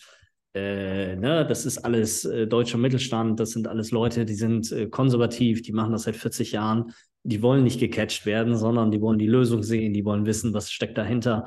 äh, 0.54 1.14
ne, 1.16 1.44
das 1.46 1.66
ist 1.66 1.76
alles 1.76 2.24
äh, 2.24 2.46
deutscher 2.46 2.78
Mittelstand, 2.78 3.38
das 3.38 3.50
sind 3.50 3.68
alles 3.68 3.90
Leute, 3.90 4.24
die 4.24 4.34
sind 4.34 4.72
äh, 4.72 4.88
konservativ, 4.88 5.60
die 5.60 5.72
machen 5.72 5.92
das 5.92 6.04
seit 6.04 6.16
40 6.16 6.52
Jahren, 6.52 6.94
die 7.22 7.42
wollen 7.42 7.64
nicht 7.64 7.80
gecatcht 7.80 8.24
werden, 8.24 8.56
sondern 8.56 8.90
die 8.90 9.02
wollen 9.02 9.18
die 9.18 9.26
Lösung 9.26 9.62
sehen, 9.62 9.92
die 9.92 10.06
wollen 10.06 10.24
wissen, 10.24 10.54
was 10.54 10.72
steckt 10.72 10.96
dahinter. 10.96 11.44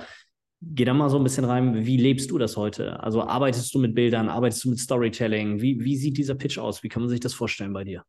Geh 0.63 0.85
da 0.85 0.93
mal 0.93 1.09
so 1.09 1.17
ein 1.17 1.23
bisschen 1.23 1.45
rein, 1.45 1.85
wie 1.85 1.97
lebst 1.97 2.29
du 2.31 2.37
das 2.37 2.55
heute? 2.57 2.99
Also 3.01 3.23
arbeitest 3.23 3.73
du 3.73 3.79
mit 3.79 3.95
Bildern, 3.95 4.29
arbeitest 4.29 4.63
du 4.63 4.69
mit 4.69 4.79
Storytelling? 4.79 5.59
Wie, 5.61 5.83
wie 5.83 5.97
sieht 5.97 6.17
dieser 6.17 6.35
Pitch 6.35 6.57
aus? 6.59 6.83
Wie 6.83 6.89
kann 6.89 7.01
man 7.01 7.09
sich 7.09 7.19
das 7.19 7.33
vorstellen 7.33 7.73
bei 7.73 7.83
dir? 7.83 8.03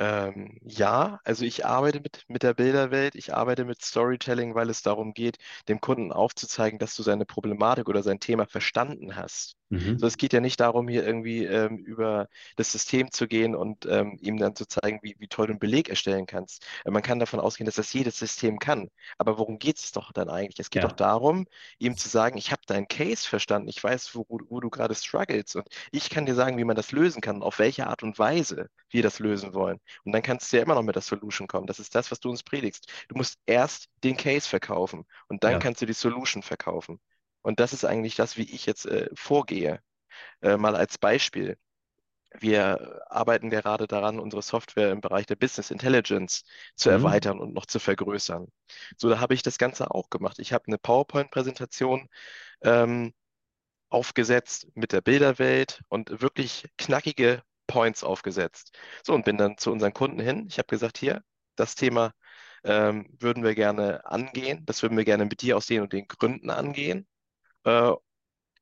Ähm, 0.00 0.58
ja, 0.62 1.20
also 1.24 1.44
ich 1.44 1.64
arbeite 1.66 2.00
mit, 2.00 2.24
mit 2.28 2.42
der 2.44 2.54
Bilderwelt, 2.54 3.14
ich 3.16 3.34
arbeite 3.34 3.64
mit 3.64 3.82
Storytelling, 3.82 4.54
weil 4.54 4.70
es 4.70 4.82
darum 4.82 5.12
geht, 5.14 5.38
dem 5.68 5.80
Kunden 5.80 6.12
aufzuzeigen, 6.12 6.78
dass 6.78 6.94
du 6.96 7.02
seine 7.02 7.24
Problematik 7.26 7.88
oder 7.88 8.02
sein 8.04 8.20
Thema 8.20 8.46
verstanden 8.46 9.16
hast. 9.16 9.56
So, 9.96 10.06
Mhm. 10.06 10.06
es 10.06 10.16
geht 10.16 10.32
ja 10.32 10.40
nicht 10.40 10.60
darum, 10.60 10.88
hier 10.88 11.04
irgendwie 11.06 11.44
ähm, 11.44 11.78
über 11.78 12.28
das 12.56 12.72
System 12.72 13.10
zu 13.10 13.26
gehen 13.28 13.54
und 13.54 13.86
ähm, 13.86 14.16
ihm 14.20 14.36
dann 14.38 14.54
zu 14.56 14.66
zeigen, 14.66 15.00
wie, 15.02 15.16
wie 15.18 15.28
toll 15.28 15.46
du 15.48 15.52
einen 15.52 15.58
Beleg 15.60 15.88
erstellen 15.88 16.26
kannst. 16.26 16.64
Äh, 16.84 16.90
man 16.90 17.02
kann 17.02 17.18
davon 17.18 17.40
ausgehen, 17.40 17.66
dass 17.66 17.74
das 17.76 17.92
jedes 17.92 18.18
System 18.18 18.58
kann. 18.58 18.88
Aber 19.18 19.38
worum 19.38 19.58
geht 19.58 19.78
es 19.78 19.92
doch 19.92 20.12
dann 20.12 20.28
eigentlich? 20.30 20.58
Es 20.60 20.70
geht 20.70 20.84
doch 20.84 20.92
Ja, 20.92 20.92
darum, 20.92 21.46
ihm 21.78 21.96
zu 21.96 22.08
sagen, 22.08 22.36
ich 22.38 22.52
habe 22.52 22.62
deinen 22.66 22.88
Case 22.88 23.28
verstanden, 23.28 23.68
ich 23.68 23.82
weiß, 23.82 24.14
wo, 24.14 24.26
wo 24.28 24.60
du 24.60 24.70
gerade 24.70 24.94
struggles 24.94 25.54
und 25.56 25.66
ich 25.92 26.10
kann 26.10 26.26
dir 26.26 26.34
sagen, 26.34 26.56
wie 26.58 26.64
man 26.64 26.76
das 26.76 26.92
lösen 26.92 27.20
kann, 27.20 27.42
auf 27.42 27.58
welche 27.58 27.86
Art 27.86 28.02
und 28.02 28.18
Weise 28.18 28.68
wir 28.90 29.02
das 29.02 29.18
lösen 29.18 29.54
wollen. 29.54 29.80
Und 30.04 30.12
dann 30.12 30.22
kannst 30.22 30.52
du 30.52 30.56
ja 30.56 30.62
immer 30.62 30.74
noch 30.74 30.82
mit 30.82 30.94
der 30.94 31.02
Solution 31.02 31.46
kommen. 31.48 31.66
Das 31.66 31.78
ist 31.80 31.94
das, 31.94 32.10
was 32.10 32.20
du 32.20 32.30
uns 32.30 32.42
predigst. 32.42 32.88
Du 33.08 33.16
musst 33.16 33.38
erst 33.46 33.88
den 34.04 34.16
Case 34.16 34.48
verkaufen 34.48 35.04
und 35.28 35.44
dann 35.44 35.58
ja. 35.58 35.58
kannst 35.58 35.82
du 35.82 35.86
die 35.86 35.92
Solution 35.92 36.42
verkaufen. 36.42 37.00
Und 37.42 37.60
das 37.60 37.72
ist 37.72 37.84
eigentlich 37.84 38.16
das, 38.16 38.36
wie 38.36 38.42
ich 38.44 38.66
jetzt 38.66 38.86
äh, 38.86 39.08
vorgehe. 39.14 39.80
Äh, 40.42 40.56
mal 40.58 40.76
als 40.76 40.98
Beispiel. 40.98 41.58
Wir 42.40 43.02
arbeiten 43.10 43.50
gerade 43.50 43.86
daran, 43.86 44.20
unsere 44.20 44.42
Software 44.42 44.92
im 44.92 45.00
Bereich 45.00 45.26
der 45.26 45.36
Business 45.36 45.70
Intelligence 45.70 46.44
zu 46.76 46.90
Mhm. 46.90 46.94
erweitern 46.94 47.40
und 47.40 47.54
noch 47.54 47.66
zu 47.66 47.78
vergrößern. 47.80 48.48
So, 48.98 49.08
da 49.08 49.20
habe 49.20 49.34
ich 49.34 49.42
das 49.42 49.58
Ganze 49.58 49.90
auch 49.90 50.10
gemacht. 50.10 50.38
Ich 50.38 50.52
habe 50.52 50.64
eine 50.68 50.78
PowerPoint-Präsentation 50.78 52.08
ähm, 52.62 53.14
aufgesetzt 53.90 54.68
mit 54.74 54.92
der 54.92 55.00
Bilderwelt 55.00 55.82
und 55.88 56.20
wirklich 56.22 56.66
knackige 56.78 57.42
Points 57.66 58.04
aufgesetzt. 58.04 58.76
So, 59.04 59.14
und 59.14 59.24
bin 59.24 59.38
dann 59.38 59.58
zu 59.58 59.72
unseren 59.72 59.92
Kunden 59.94 60.20
hin. 60.20 60.46
Ich 60.48 60.58
habe 60.58 60.66
gesagt, 60.68 60.98
hier, 60.98 61.22
das 61.56 61.74
Thema 61.74 62.12
ähm, 62.64 63.06
würden 63.20 63.44
wir 63.44 63.54
gerne 63.54 64.04
angehen. 64.06 64.64
Das 64.66 64.82
würden 64.82 64.96
wir 64.96 65.04
gerne 65.04 65.24
mit 65.26 65.42
dir 65.42 65.56
aus 65.56 65.66
den 65.66 65.82
und 65.82 65.92
den 65.92 66.06
Gründen 66.08 66.50
angehen. 66.50 67.06
Äh, 67.68 67.92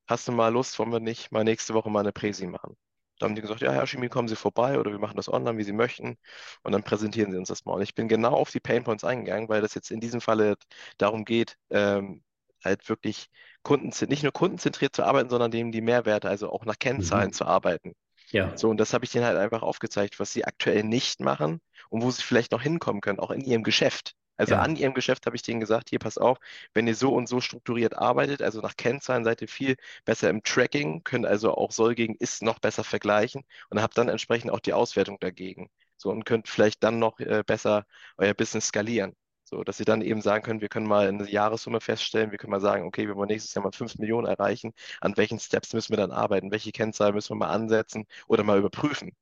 hast 0.08 0.28
du 0.28 0.32
mal 0.32 0.50
Lust, 0.52 0.78
wollen 0.78 0.92
wir 0.92 1.00
nicht 1.00 1.32
mal 1.32 1.44
nächste 1.44 1.74
Woche 1.74 1.90
mal 1.90 2.00
eine 2.00 2.12
Präsi 2.12 2.46
machen? 2.46 2.76
Da 3.18 3.26
haben 3.26 3.34
die 3.36 3.42
gesagt, 3.42 3.62
ja, 3.62 3.72
Herr 3.72 3.86
Chemie, 3.86 4.08
kommen 4.10 4.28
Sie 4.28 4.36
vorbei 4.36 4.78
oder 4.80 4.90
wir 4.92 4.98
machen 5.00 5.16
das 5.16 5.28
online, 5.32 5.58
wie 5.58 5.64
Sie 5.64 5.72
möchten. 5.72 6.18
Und 6.64 6.72
dann 6.72 6.84
präsentieren 6.84 7.32
Sie 7.32 7.38
uns 7.38 7.48
das 7.48 7.64
mal. 7.66 7.74
Und 7.74 7.82
ich 7.82 7.94
bin 7.94 8.08
genau 8.08 8.32
auf 8.34 8.50
die 8.50 8.60
Painpoints 8.60 9.04
eingegangen, 9.04 9.48
weil 9.48 9.62
das 9.62 9.74
jetzt 9.74 9.90
in 9.90 10.00
diesem 10.00 10.20
Falle 10.20 10.56
darum 10.98 11.24
geht, 11.24 11.56
ähm, 11.70 12.24
halt 12.64 12.88
wirklich 12.88 13.28
Kunden, 13.62 13.90
nicht 14.10 14.22
nur 14.24 14.32
kundenzentriert 14.32 14.96
zu 14.96 15.04
arbeiten, 15.04 15.30
sondern 15.30 15.50
denen 15.52 15.72
die 15.72 15.82
Mehrwerte, 15.82 16.28
also 16.30 16.50
auch 16.52 16.64
nach 16.66 16.78
Kennzahlen 16.78 17.30
Mhm. 17.30 17.32
zu 17.32 17.46
arbeiten. 17.46 17.94
Ja. 18.32 18.50
So, 18.54 18.70
und 18.70 18.78
das 18.78 18.94
habe 18.94 19.04
ich 19.06 19.12
denen 19.12 19.26
halt 19.26 19.38
einfach 19.38 19.62
aufgezeigt, 19.62 20.20
was 20.20 20.32
sie 20.32 20.44
aktuell 20.46 20.84
nicht 20.84 21.20
machen 21.20 21.60
und 21.90 22.02
wo 22.02 22.10
sie 22.10 22.22
vielleicht 22.22 22.52
noch 22.52 22.62
hinkommen 22.62 23.00
können, 23.02 23.20
auch 23.20 23.30
in 23.32 23.42
ihrem 23.42 23.62
Geschäft. 23.64 24.14
Also 24.36 24.54
Ja. 24.54 24.56
an 24.56 24.76
ihrem 24.76 24.94
Geschäft 24.94 25.26
habe 25.26 25.36
ich 25.36 25.42
denen 25.42 25.60
gesagt, 25.60 25.90
hier 25.90 25.98
pass 25.98 26.18
auf, 26.18 26.38
wenn 26.74 26.86
ihr 26.86 26.94
so 26.94 27.12
und 27.14 27.28
so 27.28 27.40
strukturiert 27.40 27.96
arbeitet, 27.96 28.42
also 28.42 28.60
nach 28.60 28.76
Kennzahlen 28.76 29.24
seid 29.24 29.42
ihr 29.42 29.48
viel 29.48 29.76
besser 30.04 30.30
im 30.30 30.42
Tracking, 30.42 31.02
könnt 31.04 31.26
also 31.26 31.54
auch 31.54 31.72
soll 31.72 31.94
gegen 31.94 32.14
ist 32.16 32.42
noch 32.42 32.58
besser 32.58 32.84
vergleichen 32.84 33.44
und 33.70 33.80
habt 33.82 33.96
dann 33.98 34.08
entsprechend 34.08 34.50
auch 34.50 34.60
die 34.60 34.72
Auswertung 34.72 35.18
dagegen. 35.20 35.70
So 35.96 36.10
und 36.10 36.24
könnt 36.24 36.48
vielleicht 36.48 36.82
dann 36.82 36.98
noch 36.98 37.18
äh, 37.20 37.42
besser 37.46 37.86
euer 38.18 38.34
Business 38.34 38.68
skalieren. 38.68 39.14
So, 39.44 39.62
dass 39.62 39.76
sie 39.76 39.84
dann 39.84 40.02
eben 40.02 40.20
sagen 40.20 40.42
können, 40.44 40.60
wir 40.60 40.68
können 40.68 40.86
mal 40.88 41.06
eine 41.08 41.30
Jahressumme 41.30 41.80
feststellen, 41.80 42.32
wir 42.32 42.38
können 42.38 42.50
mal 42.50 42.60
sagen, 42.60 42.84
okay, 42.84 43.06
wir 43.06 43.14
wollen 43.14 43.28
nächstes 43.28 43.54
Jahr 43.54 43.62
mal 43.64 43.70
5 43.72 43.96
Millionen 43.96 44.26
erreichen 44.26 44.72
an 45.00 45.16
welchen 45.16 45.38
Steps 45.38 45.72
müssen 45.72 45.92
wir 45.92 45.96
dann 45.98 46.10
arbeiten, 46.12 46.50
welche 46.50 46.72
Kennzahlen 46.72 47.14
müssen 47.14 47.30
wir 47.30 47.36
mal 47.36 47.50
ansetzen 47.50 48.06
oder 48.26 48.42
mal 48.44 48.58
überprüfen. 48.58 49.12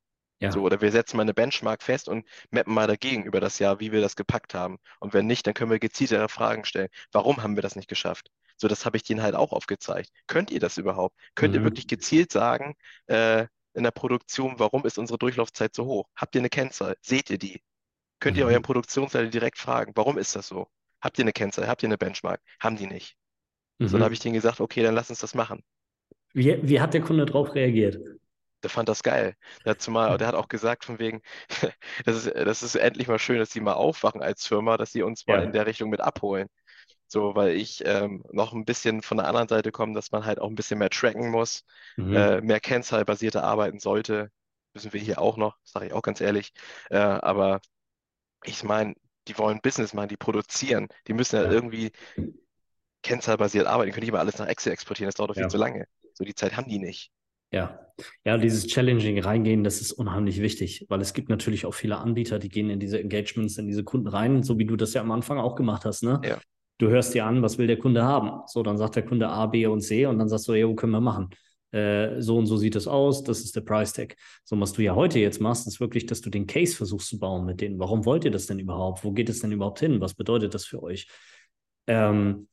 So, 0.49 0.61
Ja. 0.61 0.63
oder 0.63 0.81
wir 0.81 0.91
setzen 0.93 1.17
mal 1.17 1.23
eine 1.23 1.35
Benchmark 1.35 1.83
fest 1.83 2.09
und 2.09 2.27
mappen 2.51 2.75
mal 2.75 2.87
dagegen 2.87 3.25
über 3.25 3.41
das 3.41 3.59
Jahr, 3.59 3.81
wie 3.81 3.93
wir 3.93 4.01
das 4.01 4.17
gepackt 4.17 4.55
haben. 4.55 4.79
Und 5.01 5.15
wenn 5.15 5.27
nicht, 5.27 5.47
dann 5.47 5.55
können 5.55 5.71
wir 5.71 5.79
gezieltere 5.79 6.29
Fragen 6.29 6.65
stellen. 6.65 6.89
Warum 7.13 7.43
haben 7.43 7.57
wir 7.57 7.63
das 7.63 7.77
nicht 7.77 7.89
geschafft? 7.89 8.31
So, 8.57 8.69
das 8.69 8.85
habe 8.87 8.97
ich 8.97 9.03
denen 9.03 9.23
halt 9.23 9.35
auch 9.35 9.53
aufgezeigt. 9.53 10.11
Könnt 10.27 10.51
ihr 10.51 10.61
das 10.61 10.79
überhaupt? 10.79 11.17
Könnt 11.35 11.55
ihr 11.55 11.65
wirklich 11.65 11.87
Mhm. 11.87 11.89
gezielt 11.89 12.31
sagen, 12.33 12.75
äh, 13.07 13.47
in 13.75 13.83
der 13.83 13.91
Produktion, 13.91 14.59
warum 14.59 14.85
ist 14.87 14.99
unsere 14.99 15.19
Durchlaufzeit 15.19 15.75
so 15.75 15.85
hoch? 15.87 16.09
Habt 16.17 16.35
ihr 16.37 16.41
eine 16.41 16.49
Kennzahl? 16.51 16.97
Seht 17.01 17.31
ihr 17.31 17.39
die? 17.39 17.61
Könnt 18.21 18.37
ihr 18.39 18.47
euren 18.47 18.63
Mhm. 18.63 18.63
Produktionsleiter 18.63 19.31
direkt 19.31 19.59
fragen, 19.59 19.93
warum 19.97 20.19
ist 20.19 20.37
das 20.37 20.49
so? 20.49 20.69
Habt 21.01 21.19
ihr 21.19 21.25
eine 21.25 21.33
Kennzahl? 21.33 21.69
Habt 21.69 21.83
ihr 21.85 21.89
eine 21.89 21.99
Benchmark? 21.99 22.41
Haben 22.61 22.77
die 22.77 22.87
nicht. 22.89 23.17
So, 23.85 23.99
dann 23.99 24.05
habe 24.05 24.15
ich 24.15 24.21
Mhm. 24.21 24.21
denen 24.21 24.35
gesagt, 24.35 24.61
okay, 24.61 24.83
dann 24.83 24.95
lass 24.95 25.11
uns 25.11 25.21
das 25.21 25.35
machen. 25.35 25.65
Wie, 26.33 26.59
wie 26.63 26.81
hat 26.81 26.95
der 26.95 27.01
Kunde 27.01 27.27
darauf 27.27 27.55
reagiert? 27.55 27.99
Der 28.65 28.71
fand 28.71 28.89
das 28.91 29.05
geil. 29.05 29.37
Der 29.65 29.73
hat 29.73 29.83
zumal, 29.83 30.19
der 30.19 30.29
hat 30.29 30.35
auch 30.37 30.49
gesagt, 30.49 30.87
von 30.87 30.99
wegen, 30.99 31.23
das 32.07 32.27
ist, 32.27 32.35
das 32.35 32.63
ist 32.65 32.77
endlich 32.77 33.09
mal 33.09 33.21
schön, 33.21 33.39
dass 33.39 33.51
die 33.51 33.61
mal 33.61 33.75
aufwachen 33.75 34.23
als 34.23 34.47
Firma, 34.47 34.79
dass 34.79 34.93
sie 34.93 35.03
uns 35.05 35.27
mal 35.29 35.43
in 35.43 35.53
Ja. 35.53 35.53
der 35.53 35.67
Richtung 35.67 35.91
mit 35.91 36.01
abholen. 36.01 36.49
So, 37.09 37.35
weil 37.37 37.51
ich 37.57 37.85
ähm, 37.87 38.25
noch 38.33 38.53
ein 38.55 38.65
bisschen 38.65 39.03
von 39.03 39.19
der 39.19 39.29
anderen 39.29 39.49
Seite 39.49 39.73
komme, 39.73 39.95
dass 39.95 40.13
man 40.13 40.25
halt 40.27 40.41
auch 40.41 40.49
ein 40.49 40.55
bisschen 40.57 40.79
mehr 40.79 40.91
tracken 40.91 41.31
muss, 41.31 41.65
äh, 42.11 42.41
Mhm. 42.41 42.43
mehr 42.43 42.61
kennzahlbasierter 42.61 43.45
arbeiten 43.45 43.79
sollte. 43.81 44.31
Müssen 44.75 44.93
wir 44.93 45.01
hier 45.01 45.21
auch 45.21 45.37
noch, 45.37 45.57
sage 45.65 45.87
ich 45.87 45.93
auch 45.93 46.03
ganz 46.03 46.21
ehrlich. 46.21 46.53
Äh, 46.91 46.99
aber 46.99 47.61
ich 48.45 48.63
meine, 48.65 48.95
die 49.29 49.39
wollen 49.39 49.61
Business 49.63 49.95
machen, 49.95 50.09
die 50.09 50.17
produzieren. 50.19 50.89
Die 51.09 51.15
müssen 51.15 51.37
ja 51.37 51.45
Ja. 51.45 51.49
irgendwie 51.49 51.93
kennzahlbasiert 53.03 53.67
arbeiten. 53.69 53.87
Die 53.89 53.93
können 53.93 54.01
nicht 54.03 54.09
immer 54.09 54.19
alles 54.21 54.39
nach 54.39 54.47
Excel 54.49 54.73
exportieren, 54.73 55.07
das 55.09 55.15
dauert 55.17 55.31
doch 55.31 55.37
viel 55.37 55.47
zu 55.49 55.57
Ja. 55.57 55.59
lange. 55.59 55.87
So, 56.15 56.25
die 56.25 56.35
Zeit 56.35 56.57
haben 56.57 56.69
die 56.69 56.79
nicht. 56.81 57.13
Ja. 57.55 57.81
Ja, 58.25 58.37
dieses 58.39 58.67
Challenging 58.67 59.21
reingehen, 59.21 59.63
das 59.63 59.81
ist 59.81 59.93
unheimlich 59.93 60.41
wichtig, 60.41 60.85
weil 60.89 61.01
es 61.01 61.15
gibt 61.15 61.29
natürlich 61.29 61.65
auch 61.65 61.75
viele 61.75 61.99
Anbieter, 61.99 62.41
die 62.41 62.49
gehen 62.49 62.69
in 62.69 62.81
diese 62.81 62.99
Engagements, 62.99 63.57
in 63.57 63.69
diese 63.69 63.85
Kunden 63.85 64.09
rein, 64.09 64.43
so 64.43 64.59
wie 64.59 64.65
du 64.65 64.75
das 64.75 64.95
ja 64.95 65.01
am 65.01 65.13
Anfang 65.13 65.39
auch 65.39 65.55
gemacht 65.55 65.85
hast, 65.85 66.03
ne? 66.03 66.21
Ja. 66.25 66.39
Du 66.79 66.89
hörst 66.89 67.15
dir 67.15 67.25
an, 67.25 67.41
was 67.41 67.57
will 67.57 67.69
der 67.69 67.79
Kunde 67.79 68.03
haben? 68.03 68.43
So, 68.49 68.65
dann 68.65 68.77
sagt 68.79 68.97
der 68.97 69.05
Kunde 69.05 69.29
A, 69.29 69.47
B 69.47 69.65
und 69.67 69.81
C 69.81 70.07
und 70.07 70.19
dann 70.19 70.29
sagst 70.29 70.49
du, 70.49 70.55
ja, 70.55 70.67
wo 70.67 70.75
können 70.75 70.91
wir 70.91 71.01
machen? 71.01 71.31
Äh, 71.71 72.21
so 72.21 72.37
und 72.37 72.47
so 72.47 72.57
sieht 72.57 72.75
es 72.75 72.89
aus, 72.89 73.23
das 73.23 73.41
ist 73.41 73.55
der 73.55 73.61
Price 73.61 73.93
Tag. 73.93 74.17
So, 74.43 74.59
was 74.61 74.73
du 74.73 74.83
ja 74.83 74.97
heute 74.97 75.21
jetzt 75.21 75.41
machst, 75.41 75.69
ist 75.69 75.79
wirklich, 75.79 76.07
dass 76.07 76.21
du 76.21 76.31
den 76.31 76.49
Case 76.49 76.75
versuchst 76.75 77.09
zu 77.09 77.21
bauen 77.21 77.45
mit 77.47 77.61
denen. 77.61 77.79
Warum 77.79 78.05
wollt 78.05 78.25
ihr 78.25 78.33
das 78.33 78.47
denn 78.47 78.59
überhaupt? 78.59 79.05
Wo 79.05 79.13
geht 79.13 79.29
es 79.29 79.39
denn 79.39 79.53
überhaupt 79.53 79.79
hin? 79.79 80.01
Was 80.01 80.15
bedeutet 80.15 80.53
das 80.53 80.65
für 80.65 80.83
euch? 80.83 81.07
Ähm, 81.87 82.49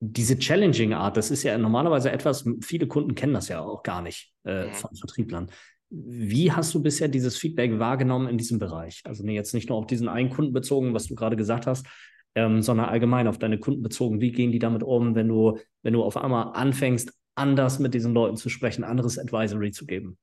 diese 0.00 0.38
Challenging 0.38 0.92
Art, 0.92 1.16
das 1.16 1.30
ist 1.30 1.42
ja 1.42 1.56
normalerweise 1.56 2.10
etwas, 2.10 2.44
viele 2.62 2.86
Kunden 2.86 3.14
kennen 3.14 3.34
das 3.34 3.48
ja 3.48 3.60
auch 3.60 3.82
gar 3.82 4.02
nicht 4.02 4.32
äh, 4.44 4.70
von 4.72 4.94
Vertrieblern. 4.94 5.50
Wie 5.90 6.50
hast 6.52 6.74
du 6.74 6.82
bisher 6.82 7.08
dieses 7.08 7.36
Feedback 7.36 7.78
wahrgenommen 7.78 8.28
in 8.28 8.36
diesem 8.36 8.58
Bereich? 8.58 9.00
Also 9.04 9.24
nee, 9.24 9.34
jetzt 9.34 9.54
nicht 9.54 9.68
nur 9.68 9.78
auf 9.78 9.86
diesen 9.86 10.08
einen 10.08 10.30
Kunden 10.30 10.52
bezogen, 10.52 10.92
was 10.92 11.06
du 11.06 11.14
gerade 11.14 11.36
gesagt 11.36 11.66
hast, 11.66 11.86
ähm, 12.34 12.62
sondern 12.62 12.88
allgemein 12.88 13.28
auf 13.28 13.38
deine 13.38 13.58
Kunden 13.58 13.82
bezogen. 13.82 14.20
Wie 14.20 14.32
gehen 14.32 14.50
die 14.50 14.58
damit 14.58 14.82
um, 14.82 15.14
wenn 15.14 15.28
du, 15.28 15.58
wenn 15.82 15.92
du 15.92 16.02
auf 16.02 16.16
einmal 16.16 16.52
anfängst, 16.54 17.12
anders 17.36 17.78
mit 17.78 17.94
diesen 17.94 18.12
Leuten 18.12 18.36
zu 18.36 18.48
sprechen, 18.48 18.84
anderes 18.84 19.18
Advisory 19.18 19.70
zu 19.70 19.86
geben? 19.86 20.18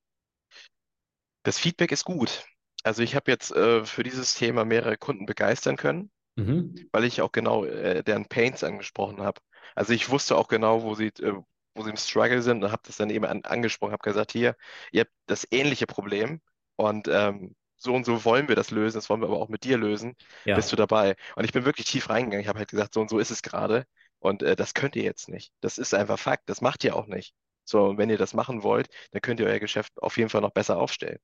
Das 1.43 1.57
Feedback 1.57 1.91
ist 1.91 2.03
gut. 2.03 2.43
Also 2.83 3.01
ich 3.03 3.15
habe 3.15 3.31
jetzt 3.31 3.51
äh, 3.55 3.85
für 3.85 4.03
dieses 4.03 4.35
Thema 4.35 4.65
mehrere 4.65 4.97
Kunden 4.97 5.25
begeistern 5.25 5.77
können, 5.77 6.11
Mhm. 6.37 6.75
weil 6.93 7.03
ich 7.03 7.21
auch 7.21 7.31
genau 7.31 7.65
äh, 7.65 8.03
deren 8.03 8.25
Pains 8.25 8.63
angesprochen 8.63 9.21
habe. 9.21 9.41
Also 9.75 9.93
ich 9.93 10.09
wusste 10.09 10.37
auch 10.37 10.47
genau, 10.47 10.83
wo 10.83 10.95
sie, 10.95 11.07
äh, 11.07 11.33
wo 11.75 11.83
sie 11.83 11.89
im 11.89 11.97
Struggle 11.97 12.41
sind 12.41 12.63
und 12.63 12.71
habe 12.71 12.81
das 12.85 12.97
dann 12.97 13.09
eben 13.09 13.25
an, 13.25 13.43
angesprochen, 13.45 13.93
habe 13.93 14.03
gesagt, 14.03 14.31
hier, 14.31 14.55
ihr 14.91 15.01
habt 15.01 15.11
das 15.27 15.47
ähnliche 15.51 15.87
Problem 15.87 16.41
und 16.75 17.07
ähm, 17.07 17.55
so 17.77 17.93
und 17.93 18.05
so 18.05 18.25
wollen 18.25 18.47
wir 18.47 18.55
das 18.55 18.71
lösen, 18.71 18.97
das 18.97 19.09
wollen 19.09 19.21
wir 19.21 19.27
aber 19.27 19.39
auch 19.39 19.49
mit 19.49 19.63
dir 19.63 19.77
lösen. 19.77 20.15
Bist 20.53 20.71
du 20.71 20.75
Ja, 20.75 20.77
dabei? 20.77 21.15
Und 21.35 21.45
ich 21.45 21.51
bin 21.53 21.65
wirklich 21.65 21.87
tief 21.87 22.09
reingegangen. 22.09 22.41
Ich 22.41 22.47
habe 22.47 22.59
halt 22.59 22.69
gesagt, 22.69 22.93
so 22.93 23.01
und 23.01 23.09
so 23.09 23.19
ist 23.19 23.31
es 23.31 23.41
gerade 23.41 23.85
und 24.19 24.43
äh, 24.43 24.55
das 24.55 24.73
könnt 24.73 24.95
ihr 24.95 25.03
jetzt 25.03 25.29
nicht. 25.29 25.51
Das 25.61 25.77
ist 25.77 25.93
einfach 25.93 26.19
Fakt. 26.19 26.49
Das 26.49 26.61
macht 26.61 26.83
ihr 26.83 26.95
auch 26.95 27.07
nicht. 27.07 27.33
So, 27.63 27.85
und 27.85 27.97
wenn 27.97 28.09
ihr 28.09 28.17
das 28.17 28.33
machen 28.33 28.63
wollt, 28.63 28.89
dann 29.11 29.21
könnt 29.21 29.39
ihr 29.39 29.47
euer 29.47 29.59
Geschäft 29.59 29.93
auf 30.01 30.17
jeden 30.17 30.29
Fall 30.29 30.41
noch 30.41 30.51
besser 30.51 30.77
aufstellen. 30.77 31.19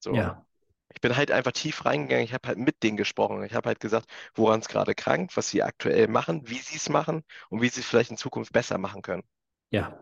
So. 0.00 0.22
ja, 0.22 0.44
Ich 0.92 1.00
bin 1.00 1.16
halt 1.16 1.30
einfach 1.30 1.52
tief 1.52 1.84
reingegangen. 1.84 2.24
Ich 2.24 2.32
habe 2.34 2.48
halt 2.48 2.58
mit 2.58 2.82
denen 2.82 2.96
gesprochen. 2.96 3.42
Ich 3.44 3.52
habe 3.54 3.68
halt 3.68 3.80
gesagt, 3.80 4.08
woran 4.34 4.60
es 4.60 4.68
gerade 4.68 4.94
krankt, 4.94 5.36
was 5.36 5.50
sie 5.50 5.62
aktuell 5.62 6.08
machen, 6.08 6.48
wie 6.48 6.58
sie 6.58 6.76
es 6.76 6.88
machen 6.88 7.22
und 7.50 7.62
wie 7.62 7.68
sie 7.68 7.80
es 7.80 7.86
vielleicht 7.86 8.10
in 8.10 8.16
Zukunft 8.16 8.52
besser 8.52 8.78
machen 8.78 9.02
können. 9.02 9.22
ja. 9.70 9.98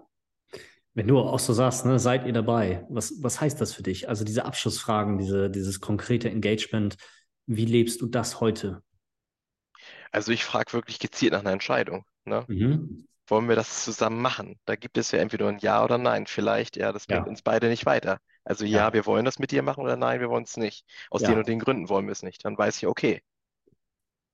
Wenn 0.94 1.08
du 1.08 1.18
auch 1.20 1.38
so 1.38 1.52
sagst, 1.54 1.86
ne, 1.86 1.98
seid 1.98 2.26
ihr 2.26 2.32
dabei? 2.34 2.86
Was, 2.90 3.22
was 3.22 3.40
heißt 3.40 3.60
das 3.60 3.72
für 3.72 3.82
dich? 3.82 4.08
Also 4.08 4.24
diese 4.24 4.44
Abschlussfragen, 4.44 5.18
diese, 5.18 5.50
dieses 5.50 5.80
konkrete 5.80 6.30
Engagement, 6.30 6.96
wie 7.46 7.64
lebst 7.64 8.00
du 8.02 8.06
das 8.06 8.40
heute? 8.40 8.82
Also 10.10 10.32
ich 10.32 10.44
frage 10.44 10.72
wirklich 10.72 10.98
gezielt 10.98 11.32
nach 11.32 11.40
einer 11.40 11.52
Entscheidung. 11.52 12.04
Ne? 12.24 12.48
Mhm. 12.48 13.02
Wollen 13.28 13.48
wir 13.48 13.56
das 13.56 13.84
zusammen 13.84 14.22
machen? 14.22 14.60
Da 14.66 14.76
gibt 14.76 14.98
es 14.98 15.12
ja 15.12 15.20
entweder 15.20 15.48
ein 15.48 15.58
Ja 15.60 15.84
oder 15.84 15.98
Nein. 15.98 16.26
Vielleicht, 16.28 16.76
ja, 16.76 16.92
das 16.92 17.06
bringt 17.08 17.26
Ja, 17.26 17.28
uns 17.28 17.42
beide 17.42 17.68
nicht 17.68 17.86
weiter. 17.86 18.20
Also 18.44 18.64
ja, 18.64 18.78
ja, 18.78 18.92
wir 18.92 19.06
wollen 19.06 19.24
das 19.24 19.38
mit 19.38 19.50
dir 19.50 19.62
machen 19.62 19.82
oder 19.82 19.96
nein, 19.96 20.20
wir 20.20 20.28
wollen 20.28 20.44
es 20.44 20.56
nicht. 20.56 20.84
Aus 21.10 21.22
den 21.22 21.30
und 21.30 21.36
ja, 21.38 21.42
den 21.44 21.60
Gründen 21.60 21.88
wollen 21.88 22.06
wir 22.06 22.12
es 22.12 22.22
nicht. 22.22 22.44
Dann 22.44 22.58
weiß 22.58 22.76
ich, 22.78 22.86
okay. 22.86 23.22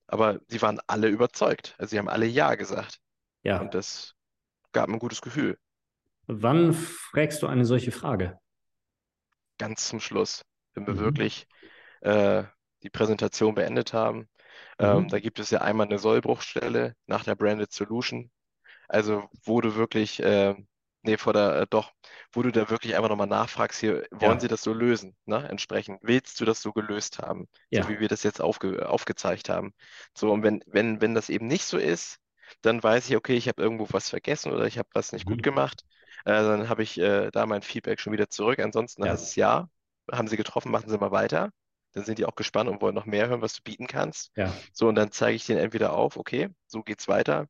Aber 0.06 0.40
sie 0.48 0.62
waren 0.62 0.80
alle 0.86 1.08
überzeugt. 1.08 1.74
Also 1.78 1.90
sie 1.90 1.98
haben 1.98 2.08
alle 2.08 2.26
Ja 2.26 2.54
gesagt. 2.54 3.00
Ja. 3.42 3.60
Und 3.60 3.74
das 3.74 4.14
gab 4.72 4.88
mir 4.88 4.96
ein 4.96 5.00
gutes 5.00 5.20
Gefühl. 5.20 5.58
Wann 6.26 6.72
fragst 6.72 7.42
du 7.42 7.46
eine 7.46 7.64
solche 7.64 7.92
Frage? 7.92 8.38
Ganz 9.58 9.88
zum 9.88 10.00
Schluss, 10.00 10.44
wenn 10.74 10.86
wir 10.86 10.94
mhm. 10.94 11.00
wirklich 11.00 11.46
äh, 12.00 12.44
die 12.82 12.90
Präsentation 12.90 13.54
beendet 13.54 13.92
haben. 13.92 14.28
Ähm, 14.78 15.02
mhm. 15.02 15.08
da 15.08 15.20
gibt 15.20 15.38
es 15.38 15.50
ja 15.50 15.60
einmal 15.60 15.86
eine 15.86 15.98
Sollbruchstelle 15.98 16.94
nach 17.06 17.24
der 17.24 17.34
Branded 17.34 17.72
Solution. 17.72 18.30
Also 18.88 19.28
wo 19.44 19.60
du 19.60 19.74
wirklich 19.74 20.22
äh, 20.22 20.54
nee, 21.02 21.16
vor 21.16 21.32
der, 21.32 21.62
äh, 21.62 21.66
doch, 21.68 21.92
wo 22.32 22.42
du 22.42 22.50
da 22.50 22.70
wirklich 22.70 22.96
einfach 22.96 23.08
nochmal 23.08 23.26
nachfragst, 23.26 23.80
hier, 23.80 24.06
wollen 24.10 24.34
ja. 24.34 24.40
sie 24.40 24.48
das 24.48 24.62
so 24.62 24.72
lösen, 24.72 25.16
ne? 25.26 25.48
Entsprechend, 25.48 26.00
willst 26.02 26.40
du 26.40 26.44
das 26.44 26.62
so 26.62 26.72
gelöst 26.72 27.18
haben, 27.18 27.48
ja. 27.70 27.82
so 27.82 27.88
wie 27.88 28.00
wir 28.00 28.08
das 28.08 28.22
jetzt 28.22 28.40
aufge, 28.40 28.88
aufgezeigt 28.88 29.48
haben. 29.48 29.72
So, 30.14 30.32
und 30.32 30.42
wenn, 30.42 30.62
wenn, 30.66 31.00
wenn 31.00 31.14
das 31.14 31.28
eben 31.30 31.46
nicht 31.46 31.64
so 31.64 31.78
ist, 31.78 32.18
dann 32.62 32.82
weiß 32.82 33.08
ich, 33.08 33.16
okay, 33.16 33.36
ich 33.36 33.48
habe 33.48 33.62
irgendwo 33.62 33.86
was 33.90 34.08
vergessen 34.08 34.52
oder 34.52 34.66
ich 34.66 34.78
habe 34.78 34.88
was 34.92 35.12
nicht 35.12 35.26
mhm. 35.26 35.32
gut 35.32 35.42
gemacht. 35.42 35.84
Äh, 36.24 36.32
dann 36.32 36.68
habe 36.68 36.82
ich 36.82 36.98
äh, 36.98 37.30
da 37.30 37.46
mein 37.46 37.62
Feedback 37.62 38.00
schon 38.00 38.12
wieder 38.12 38.28
zurück. 38.28 38.58
Ansonsten 38.58 39.04
ja. 39.04 39.12
heißt 39.12 39.24
es 39.24 39.36
ja, 39.36 39.68
haben 40.10 40.28
sie 40.28 40.36
getroffen, 40.36 40.72
machen 40.72 40.88
sie 40.88 40.98
mal 40.98 41.10
weiter. 41.10 41.50
Dann 41.92 42.04
sind 42.04 42.18
die 42.18 42.26
auch 42.26 42.34
gespannt 42.34 42.68
und 42.68 42.82
wollen 42.82 42.94
noch 42.94 43.06
mehr 43.06 43.28
hören, 43.28 43.42
was 43.42 43.54
du 43.54 43.62
bieten 43.62 43.86
kannst. 43.86 44.30
Ja. 44.36 44.52
So, 44.72 44.88
und 44.88 44.94
dann 44.94 45.10
zeige 45.10 45.36
ich 45.36 45.46
denen 45.46 45.58
entweder 45.58 45.92
auf, 45.92 46.16
okay, 46.16 46.48
so 46.66 46.82
geht's 46.82 47.08
weiter. 47.08 47.46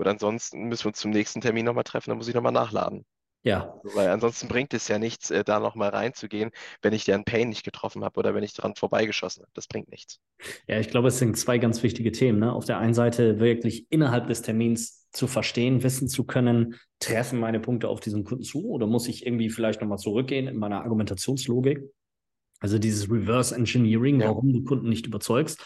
Oder 0.00 0.12
ansonsten 0.12 0.64
müssen 0.64 0.84
wir 0.84 0.88
uns 0.88 0.98
zum 0.98 1.10
nächsten 1.10 1.42
Termin 1.42 1.66
nochmal 1.66 1.84
treffen, 1.84 2.10
dann 2.10 2.16
muss 2.16 2.28
ich 2.28 2.34
nochmal 2.34 2.52
nachladen. 2.52 3.04
Ja. 3.42 3.78
Weil 3.82 4.08
ansonsten 4.08 4.48
bringt 4.48 4.74
es 4.74 4.88
ja 4.88 4.98
nichts, 4.98 5.30
äh, 5.30 5.44
da 5.44 5.60
nochmal 5.60 5.90
reinzugehen, 5.90 6.50
wenn 6.82 6.92
ich 6.92 7.04
deren 7.04 7.24
Pain 7.24 7.48
nicht 7.50 7.64
getroffen 7.64 8.02
habe 8.02 8.18
oder 8.18 8.34
wenn 8.34 8.42
ich 8.42 8.54
daran 8.54 8.74
vorbeigeschossen 8.74 9.42
habe. 9.42 9.52
Das 9.54 9.66
bringt 9.66 9.90
nichts. 9.90 10.18
Ja, 10.66 10.78
ich 10.78 10.88
glaube, 10.88 11.08
es 11.08 11.18
sind 11.18 11.36
zwei 11.36 11.58
ganz 11.58 11.82
wichtige 11.82 12.12
Themen. 12.12 12.38
Ne? 12.38 12.52
Auf 12.52 12.64
der 12.64 12.78
einen 12.78 12.94
Seite 12.94 13.40
wirklich 13.40 13.86
innerhalb 13.90 14.26
des 14.26 14.42
Termins 14.42 15.08
zu 15.12 15.26
verstehen, 15.26 15.82
wissen 15.82 16.08
zu 16.08 16.24
können, 16.24 16.76
treffen 16.98 17.38
meine 17.38 17.60
Punkte 17.60 17.88
auf 17.88 18.00
diesen 18.00 18.24
Kunden 18.24 18.44
zu 18.44 18.70
oder 18.70 18.86
muss 18.86 19.08
ich 19.08 19.26
irgendwie 19.26 19.50
vielleicht 19.50 19.80
nochmal 19.80 19.98
zurückgehen 19.98 20.46
in 20.46 20.56
meiner 20.56 20.82
Argumentationslogik? 20.82 21.82
Also 22.60 22.78
dieses 22.78 23.10
Reverse 23.10 23.54
Engineering, 23.54 24.20
ja. 24.20 24.28
warum 24.28 24.52
du 24.52 24.62
Kunden 24.64 24.88
nicht 24.88 25.06
überzeugst. 25.06 25.64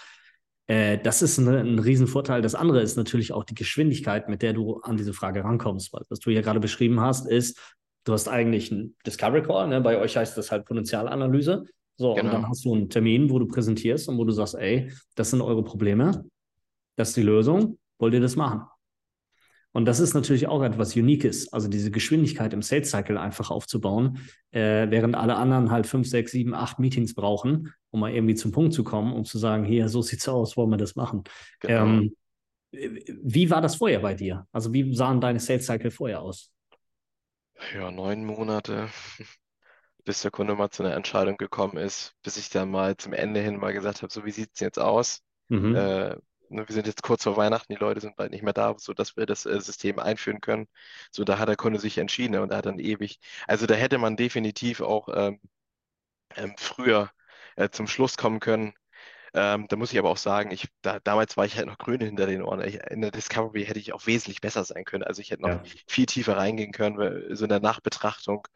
Äh, 0.67 0.99
das 0.99 1.23
ist 1.23 1.39
eine, 1.39 1.59
ein 1.59 1.79
Riesenvorteil. 1.79 2.43
Das 2.43 2.55
andere 2.55 2.81
ist 2.81 2.97
natürlich 2.97 3.33
auch 3.33 3.45
die 3.45 3.55
Geschwindigkeit, 3.55 4.29
mit 4.29 4.43
der 4.43 4.53
du 4.53 4.81
an 4.81 4.97
diese 4.97 5.13
Frage 5.13 5.45
rankommst. 5.45 5.93
Weil 5.93 6.03
was 6.09 6.21
du 6.21 6.31
hier 6.31 6.43
gerade 6.43 6.61
beschrieben 6.61 7.01
hast, 7.01 7.27
ist, 7.29 7.59
du 8.05 8.13
hast 8.13 8.29
eigentlich 8.29 8.71
einen 8.71 8.97
Discovery 9.07 9.43
Call, 9.43 9.69
ne? 9.69 9.81
bei 9.81 9.99
euch 9.99 10.17
heißt 10.17 10.37
das 10.37 10.51
halt 10.51 10.65
Potenzialanalyse. 10.65 11.65
So, 11.97 12.15
genau. 12.15 12.27
und 12.27 12.33
dann 12.33 12.49
hast 12.49 12.65
du 12.65 12.75
einen 12.75 12.91
Termin, 12.91 13.31
wo 13.31 13.39
du 13.39 13.47
präsentierst 13.47 14.09
und 14.09 14.19
wo 14.19 14.25
du 14.25 14.33
sagst, 14.33 14.57
ey, 14.57 14.93
das 15.15 15.31
sind 15.31 15.41
eure 15.41 15.63
Probleme, 15.63 16.25
das 16.97 17.11
ist 17.11 17.17
die 17.17 17.23
Lösung, 17.23 17.79
wollt 17.99 18.15
ihr 18.15 18.21
das 18.21 18.35
machen? 18.35 18.63
Und 19.71 19.87
das 19.87 19.99
ist 19.99 20.15
natürlich 20.15 20.47
auch 20.47 20.63
etwas 20.63 20.97
Uniques, 20.97 21.53
also 21.53 21.69
diese 21.69 21.91
Geschwindigkeit 21.91 22.53
im 22.53 22.63
Sales 22.63 22.91
Cycle 22.91 23.19
einfach 23.19 23.51
aufzubauen, 23.51 24.19
äh, 24.53 24.89
während 24.89 25.17
alle 25.17 25.37
anderen 25.37 25.71
halt 25.71 25.87
fünf, 25.87 26.09
sechs, 26.09 26.33
sieben, 26.33 26.55
acht 26.55 26.79
Meetings 26.79 27.15
brauchen, 27.15 27.73
um 27.95 28.01
mal 28.01 28.13
irgendwie 28.13 28.35
zum 28.35 28.51
Punkt 28.51 28.75
zu 28.75 28.83
kommen, 28.83 29.13
um 29.13 29.25
zu 29.25 29.39
sagen, 29.39 29.65
hier, 29.65 29.89
so 29.89 30.03
sieht's 30.03 30.29
aus, 30.29 30.57
wollen 30.57 30.71
wir 30.71 30.77
das 30.77 30.97
machen. 30.97 31.23
Genau. 31.61 31.85
Ähm, 31.85 32.17
wie 32.73 33.49
war 33.51 33.61
das 33.61 33.77
vorher 33.77 34.01
bei 34.01 34.15
dir? 34.15 34.49
Also 34.51 34.73
wie 34.73 34.93
sahen 34.97 35.21
deine 35.21 35.39
Sales 35.39 35.65
Cycle 35.65 35.93
vorher 35.93 36.21
aus? 36.21 36.51
Ja, 37.73 37.93
neun 37.93 38.25
Monate, 38.25 38.89
bis 40.05 40.23
der 40.23 40.33
Kunde 40.33 40.57
mal 40.57 40.71
zu 40.71 40.83
einer 40.83 40.97
Entscheidung 40.97 41.37
gekommen 41.37 41.77
ist, 41.77 42.17
bis 42.25 42.37
ich 42.37 42.51
dann 42.51 42.69
mal 42.69 42.97
zum 42.97 43.13
Ende 43.13 43.41
hin 43.41 43.59
mal 43.59 43.73
gesagt 43.73 44.03
habe, 44.03 44.13
so 44.13 44.25
wie 44.25 44.33
sieht's 44.33 44.59
jetzt 44.59 44.81
aus? 44.81 45.23
Mhm. 45.49 45.77
Äh, 45.77 46.17
Ne, 46.51 46.69
wir 46.69 46.75
sind 46.75 46.87
jetzt 46.87 47.03
kurz 47.03 47.25
vor 47.25 47.39
Weihnachten, 47.39 47.73
die 47.73 47.79
Leute 47.81 48.01
sind 48.01 48.17
bald 48.17 48.31
nicht 48.31 48.43
mehr 48.43 48.53
da, 48.53 48.75
sodass 48.79 49.17
wir 49.17 49.25
das 49.25 49.47
äh, 49.47 49.59
System 49.61 49.99
einführen 49.99 50.43
können. 50.43 50.69
So, 51.11 51.25
da 51.25 51.39
hat 51.39 51.49
der 51.49 51.57
Kunde 51.57 51.81
sich 51.81 51.97
entschieden 51.99 52.39
und 52.39 52.51
da 52.51 52.59
hat 52.59 52.67
dann 52.67 52.79
ewig, 52.79 53.19
also 53.49 53.67
da 53.67 53.75
hätte 53.75 53.97
man 53.99 54.17
definitiv 54.17 54.83
auch 54.83 55.09
ähm, 55.13 55.41
ähm, 56.37 56.55
früher 56.59 57.11
äh, 57.57 57.71
zum 57.71 57.87
Schluss 57.87 58.17
kommen 58.17 58.41
können, 58.41 58.75
ähm, 59.37 59.67
da 59.69 59.75
muss 59.75 59.93
ich 59.93 59.99
aber 59.99 60.11
auch 60.11 60.17
sagen, 60.17 60.53
ich, 60.53 60.69
da, 60.81 61.01
damals 61.01 61.37
war 61.37 61.45
ich 61.45 61.57
halt 61.57 61.67
noch 61.67 61.77
grün 61.77 62.01
hinter 62.01 62.27
den 62.27 62.41
Ohren. 62.41 62.61
Ich, 62.63 62.77
in 62.91 63.01
der 63.01 63.11
Discovery 63.11 63.65
hätte 63.65 63.81
ich 63.81 63.93
auch 63.93 64.07
wesentlich 64.07 64.41
besser 64.41 64.63
sein 64.63 64.85
können. 64.85 65.03
Also 65.03 65.21
ich 65.21 65.33
hätte 65.33 65.43
noch 65.43 65.49
ja. 65.49 65.63
viel 65.89 66.07
tiefer 66.07 66.37
reingehen 66.37 66.71
können, 66.71 67.35
so 67.35 67.45
in 67.45 67.49
der 67.49 67.59
Nachbetrachtung, 67.59 68.47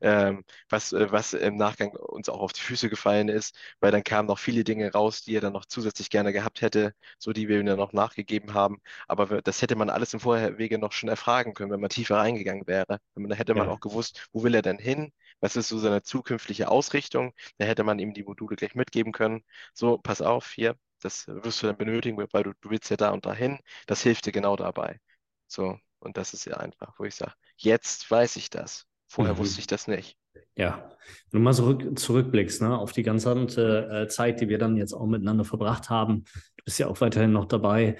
ähm, 0.00 0.44
was, 0.68 0.92
äh, 0.92 1.10
was 1.10 1.32
im 1.32 1.56
Nachgang 1.56 1.90
uns 1.90 2.28
auch 2.28 2.38
auf 2.38 2.52
die 2.52 2.60
Füße 2.60 2.88
gefallen 2.88 3.28
ist, 3.28 3.56
weil 3.80 3.90
dann 3.90 4.04
kamen 4.04 4.28
noch 4.28 4.38
viele 4.38 4.62
Dinge 4.62 4.92
raus, 4.92 5.22
die 5.22 5.34
er 5.36 5.40
dann 5.40 5.54
noch 5.54 5.64
zusätzlich 5.64 6.08
gerne 6.08 6.32
gehabt 6.32 6.60
hätte, 6.62 6.94
so 7.18 7.32
die 7.32 7.48
wir 7.48 7.58
ihm 7.58 7.66
dann 7.66 7.78
noch 7.78 7.92
nachgegeben 7.92 8.54
haben. 8.54 8.80
Aber 9.08 9.42
das 9.42 9.60
hätte 9.60 9.74
man 9.74 9.90
alles 9.90 10.14
im 10.14 10.20
Vorwege 10.20 10.78
noch 10.78 10.92
schon 10.92 11.08
erfragen 11.08 11.52
können, 11.52 11.72
wenn 11.72 11.80
man 11.80 11.90
tiefer 11.90 12.18
reingegangen 12.18 12.68
wäre. 12.68 13.00
Dann 13.16 13.32
hätte 13.32 13.54
man 13.54 13.66
ja. 13.66 13.72
auch 13.72 13.80
gewusst, 13.80 14.28
wo 14.32 14.44
will 14.44 14.54
er 14.54 14.62
denn 14.62 14.78
hin? 14.78 15.12
Was 15.40 15.56
ist 15.56 15.68
so 15.68 15.78
seine 15.78 16.02
zukünftige 16.02 16.68
Ausrichtung. 16.68 17.32
Da 17.58 17.66
hätte 17.66 17.84
man 17.84 17.98
ihm 17.98 18.14
die 18.14 18.24
Module 18.24 18.56
gleich 18.56 18.74
mitgeben 18.74 19.12
können. 19.12 19.44
So, 19.74 19.98
pass 19.98 20.22
auf, 20.22 20.50
hier, 20.50 20.76
das 21.00 21.26
wirst 21.28 21.62
du 21.62 21.66
dann 21.66 21.76
benötigen, 21.76 22.18
weil 22.32 22.42
du, 22.42 22.52
du 22.60 22.70
willst 22.70 22.90
ja 22.90 22.96
da 22.96 23.10
und 23.10 23.26
dahin. 23.26 23.58
Das 23.86 24.02
hilft 24.02 24.26
dir 24.26 24.32
genau 24.32 24.56
dabei. 24.56 25.00
So, 25.46 25.78
und 26.00 26.16
das 26.16 26.34
ist 26.34 26.44
ja 26.44 26.56
einfach, 26.58 26.98
wo 26.98 27.04
ich 27.04 27.14
sage, 27.14 27.32
jetzt 27.56 28.10
weiß 28.10 28.36
ich 28.36 28.50
das. 28.50 28.86
Vorher 29.06 29.34
mhm. 29.34 29.38
wusste 29.38 29.60
ich 29.60 29.66
das 29.66 29.88
nicht. 29.88 30.16
Ja, 30.54 30.90
wenn 31.30 31.40
du 31.40 31.44
mal 31.44 31.54
zurück, 31.54 31.98
zurückblickst 31.98 32.62
ne, 32.62 32.76
auf 32.76 32.92
die 32.92 33.02
ganze 33.02 33.32
äh, 33.32 34.08
Zeit, 34.08 34.40
die 34.40 34.48
wir 34.48 34.58
dann 34.58 34.76
jetzt 34.76 34.92
auch 34.92 35.06
miteinander 35.06 35.44
verbracht 35.44 35.88
haben, 35.88 36.24
du 36.56 36.64
bist 36.64 36.78
ja 36.78 36.88
auch 36.88 37.00
weiterhin 37.00 37.32
noch 37.32 37.46
dabei. 37.46 37.98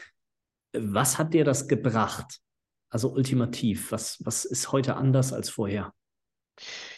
Was 0.73 1.19
hat 1.19 1.35
dir 1.35 1.45
das 1.45 1.67
gebracht? 1.67 2.41
Also 2.91 3.11
ultimativ, 3.11 3.93
was, 3.93 4.19
was 4.25 4.45
ist 4.45 4.73
heute 4.73 4.97
anders 4.97 5.33
als 5.33 5.51
vorher? 5.51 5.93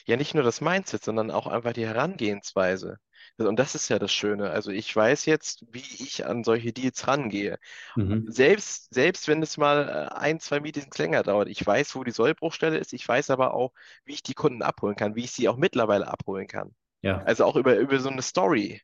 Ja, 0.06 0.16
nicht 0.16 0.34
nur 0.34 0.42
das 0.42 0.60
Mindset, 0.60 1.04
sondern 1.04 1.30
auch 1.30 1.46
einfach 1.46 1.72
die 1.72 1.86
Herangehensweise. 1.86 2.98
Und 3.38 3.58
das 3.58 3.74
ist 3.74 3.88
ja 3.88 3.98
das 3.98 4.12
Schöne. 4.12 4.50
Also 4.50 4.70
ich 4.70 4.94
weiß 4.94 5.26
jetzt, 5.26 5.64
wie 5.70 5.84
ich 5.98 6.26
an 6.26 6.44
solche 6.44 6.72
Deals 6.72 7.06
rangehe. 7.06 7.58
Mhm. 7.96 8.24
Selbst, 8.28 8.92
selbst 8.92 9.28
wenn 9.28 9.42
es 9.42 9.56
mal 9.56 9.88
äh, 9.88 10.14
ein, 10.14 10.40
zwei 10.40 10.60
Meetings 10.60 10.96
länger 10.98 11.22
dauert. 11.22 11.48
Ich 11.48 11.64
weiß, 11.64 11.94
wo 11.96 12.04
die 12.04 12.10
Sollbruchstelle 12.10 12.78
ist. 12.78 12.92
Ich 12.92 13.06
weiß 13.06 13.30
aber 13.30 13.54
auch, 13.54 13.72
wie 14.04 14.14
ich 14.14 14.22
die 14.22 14.34
Kunden 14.34 14.62
abholen 14.62 14.96
kann, 14.96 15.14
wie 15.14 15.24
ich 15.24 15.32
sie 15.32 15.48
auch 15.48 15.56
mittlerweile 15.56 16.08
abholen 16.08 16.46
kann. 16.46 16.74
Ja. 17.02 17.22
Also 17.22 17.44
auch 17.44 17.56
über, 17.56 17.76
über 17.76 17.98
so 17.98 18.10
eine 18.10 18.22
Story. 18.22 18.82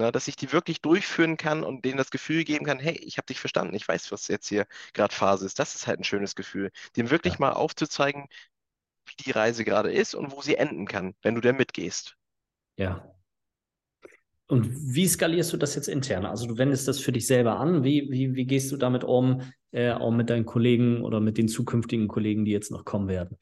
Ne, 0.00 0.12
dass 0.12 0.28
ich 0.28 0.36
die 0.36 0.52
wirklich 0.52 0.80
durchführen 0.80 1.36
kann 1.36 1.64
und 1.64 1.84
denen 1.84 1.96
das 1.96 2.12
Gefühl 2.12 2.44
geben 2.44 2.64
kann, 2.64 2.78
hey, 2.78 2.96
ich 3.02 3.18
habe 3.18 3.26
dich 3.26 3.40
verstanden, 3.40 3.74
ich 3.74 3.88
weiß, 3.88 4.12
was 4.12 4.28
jetzt 4.28 4.46
hier 4.46 4.64
gerade 4.94 5.12
Phase 5.12 5.44
ist. 5.44 5.58
Das 5.58 5.74
ist 5.74 5.88
halt 5.88 5.98
ein 5.98 6.04
schönes 6.04 6.36
Gefühl, 6.36 6.70
dem 6.96 7.10
wirklich 7.10 7.34
ja. 7.34 7.40
mal 7.40 7.52
aufzuzeigen, 7.54 8.28
wie 9.08 9.22
die 9.22 9.30
Reise 9.30 9.64
gerade 9.64 9.92
ist 9.92 10.14
und 10.14 10.32
wo 10.32 10.42
sie 10.42 10.56
enden 10.56 10.86
kann, 10.86 11.14
wenn 11.22 11.34
du 11.34 11.40
da 11.40 11.52
mitgehst. 11.52 12.16
Ja. 12.76 13.14
Und 14.46 14.66
wie 14.70 15.06
skalierst 15.06 15.52
du 15.52 15.58
das 15.58 15.74
jetzt 15.74 15.88
intern? 15.88 16.24
Also 16.24 16.46
du 16.46 16.56
wendest 16.56 16.88
das 16.88 17.00
für 17.00 17.12
dich 17.12 17.26
selber 17.26 17.58
an. 17.58 17.84
Wie, 17.84 18.08
wie, 18.10 18.34
wie 18.34 18.46
gehst 18.46 18.72
du 18.72 18.78
damit 18.78 19.04
um, 19.04 19.42
äh, 19.72 19.92
auch 19.92 20.10
mit 20.10 20.30
deinen 20.30 20.46
Kollegen 20.46 21.04
oder 21.04 21.20
mit 21.20 21.36
den 21.36 21.48
zukünftigen 21.48 22.08
Kollegen, 22.08 22.46
die 22.46 22.52
jetzt 22.52 22.70
noch 22.70 22.86
kommen 22.86 23.08
werden? 23.08 23.38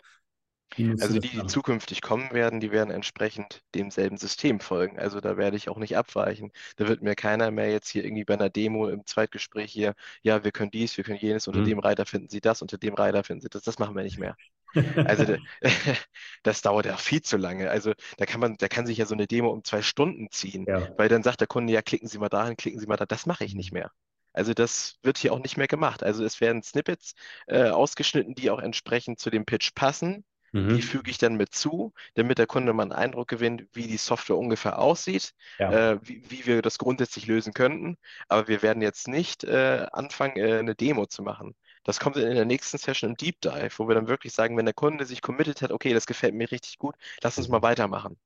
Also 0.79 1.21
die, 1.21 1.29
die 1.29 1.47
zukünftig 1.47 2.03
kommen 2.03 2.33
werden, 2.33 2.61
die 2.61 2.73
werden 2.73 2.91
entsprechend 2.91 3.63
demselben 3.75 4.17
System 4.17 4.61
folgen. 4.61 4.99
Also 4.99 5.21
da 5.21 5.37
werde 5.37 5.57
ich 5.57 5.69
auch 5.69 5.79
nicht 5.79 5.97
abweichen. 5.97 6.51
Da 6.77 6.89
wird 6.89 7.03
mir 7.03 7.15
keiner 7.15 7.51
mehr 7.51 7.71
jetzt 7.71 7.89
hier 7.89 8.05
irgendwie 8.05 8.25
bei 8.25 8.35
einer 8.35 8.51
Demo 8.51 8.89
im 8.89 9.07
Zweitgespräch 9.07 9.73
hier, 9.73 9.95
ja, 10.23 10.45
wir 10.45 10.53
können 10.53 10.71
dies, 10.71 10.97
wir 10.97 11.05
können 11.05 11.19
jenes, 11.19 11.47
unter 11.47 11.61
mhm. 11.61 11.67
dem 11.67 11.79
Reiter 11.79 12.05
finden 12.05 12.29
Sie 12.29 12.41
das, 12.41 12.63
unter 12.63 12.79
dem 12.79 12.95
Reiter 12.95 13.23
finden 13.23 13.43
Sie 13.43 13.49
das. 13.49 13.63
Das 13.63 13.79
machen 13.79 13.95
wir 13.95 14.03
nicht 14.03 14.19
mehr. 14.19 14.37
Also 14.75 15.37
das 16.43 16.63
dauert 16.63 16.87
ja 16.87 16.97
viel 16.97 17.23
zu 17.23 17.37
lange. 17.37 17.71
Also 17.71 17.93
da 18.19 18.27
kann 18.27 18.41
man, 18.41 18.57
da 18.57 18.69
kann 18.69 18.87
sich 18.87 18.99
ja 18.99 19.07
so 19.07 19.15
eine 19.15 19.27
Demo 19.27 19.51
um 19.51 19.65
zwei 19.65 19.83
Stunden 19.83 20.29
ziehen, 20.31 20.65
ja. 20.67 20.89
weil 20.97 21.09
dann 21.09 21.23
sagt 21.23 21.41
der 21.41 21.49
Kunde, 21.49 21.73
ja, 21.73 21.83
klicken 21.83 22.09
Sie 22.09 22.19
mal 22.19 22.29
dahin, 22.29 22.57
klicken 22.57 22.81
Sie 22.81 22.87
mal 22.87 22.97
da. 22.97 23.07
Das 23.07 23.27
mache 23.27 23.45
ich 23.45 23.55
nicht 23.55 23.73
mehr. 23.73 23.91
Also 24.33 24.53
das 24.53 24.97
wird 25.03 25.17
hier 25.17 25.33
auch 25.33 25.39
nicht 25.39 25.57
mehr 25.57 25.67
gemacht. 25.67 26.03
Also 26.03 26.25
es 26.25 26.41
werden 26.41 26.63
Snippets 26.63 27.15
äh, 27.47 27.69
ausgeschnitten, 27.69 28.35
die 28.35 28.51
auch 28.51 28.61
entsprechend 28.61 29.19
zu 29.19 29.31
dem 29.31 29.47
Pitch 29.47 29.75
passen 29.75 30.25
Mhm. 30.57 30.77
Die 30.77 30.83
füge 30.83 31.11
ich 31.11 31.19
dann 31.19 31.37
mit 31.37 31.55
zu, 31.55 31.93
damit 32.15 32.39
der 32.39 32.47
Kunde 32.47 32.73
mal 32.73 32.85
einen 32.85 32.93
Eindruck 32.93 33.29
gewinnt, 33.29 33.67
wie 33.73 33.87
die 33.87 33.99
Software 33.99 34.39
ungefähr 34.39 34.79
aussieht, 34.79 35.35
ja. 35.59 35.93
äh, 35.93 35.99
wie, 36.03 36.23
wie, 36.31 36.47
wir 36.47 36.63
das 36.63 36.79
grundsätzlich 36.79 37.27
lösen 37.27 37.53
könnten. 37.53 37.99
Aber 38.29 38.49
wir 38.49 38.63
werden 38.63 38.83
jetzt 38.83 39.07
nicht 39.07 39.45
äh, 39.45 39.87
anfangen, 39.93 40.37
äh, 40.37 40.59
eine 40.59 40.75
Demo 40.75 41.07
zu 41.07 41.23
machen. 41.23 41.55
Das 41.87 42.01
kommt 42.01 42.17
in 42.17 42.35
der 42.35 42.45
nächsten 42.45 42.79
Session 42.79 43.11
im 43.11 43.17
Deep 43.17 43.41
Dive, 43.41 43.71
wo 43.77 43.87
wir 43.87 43.95
dann 43.95 44.09
wirklich 44.09 44.33
sagen, 44.33 44.57
wenn 44.57 44.65
der 44.65 44.75
Kunde 44.75 45.05
sich 45.05 45.23
committed 45.23 45.63
hat, 45.63 45.71
okay, 45.71 45.95
das 45.95 46.07
gefällt 46.07 46.35
mir 46.35 46.51
richtig 46.51 46.79
gut, 46.79 46.97
lass 47.23 47.39
uns 47.39 47.49
mal 47.49 47.63
weitermachen. 47.63 48.19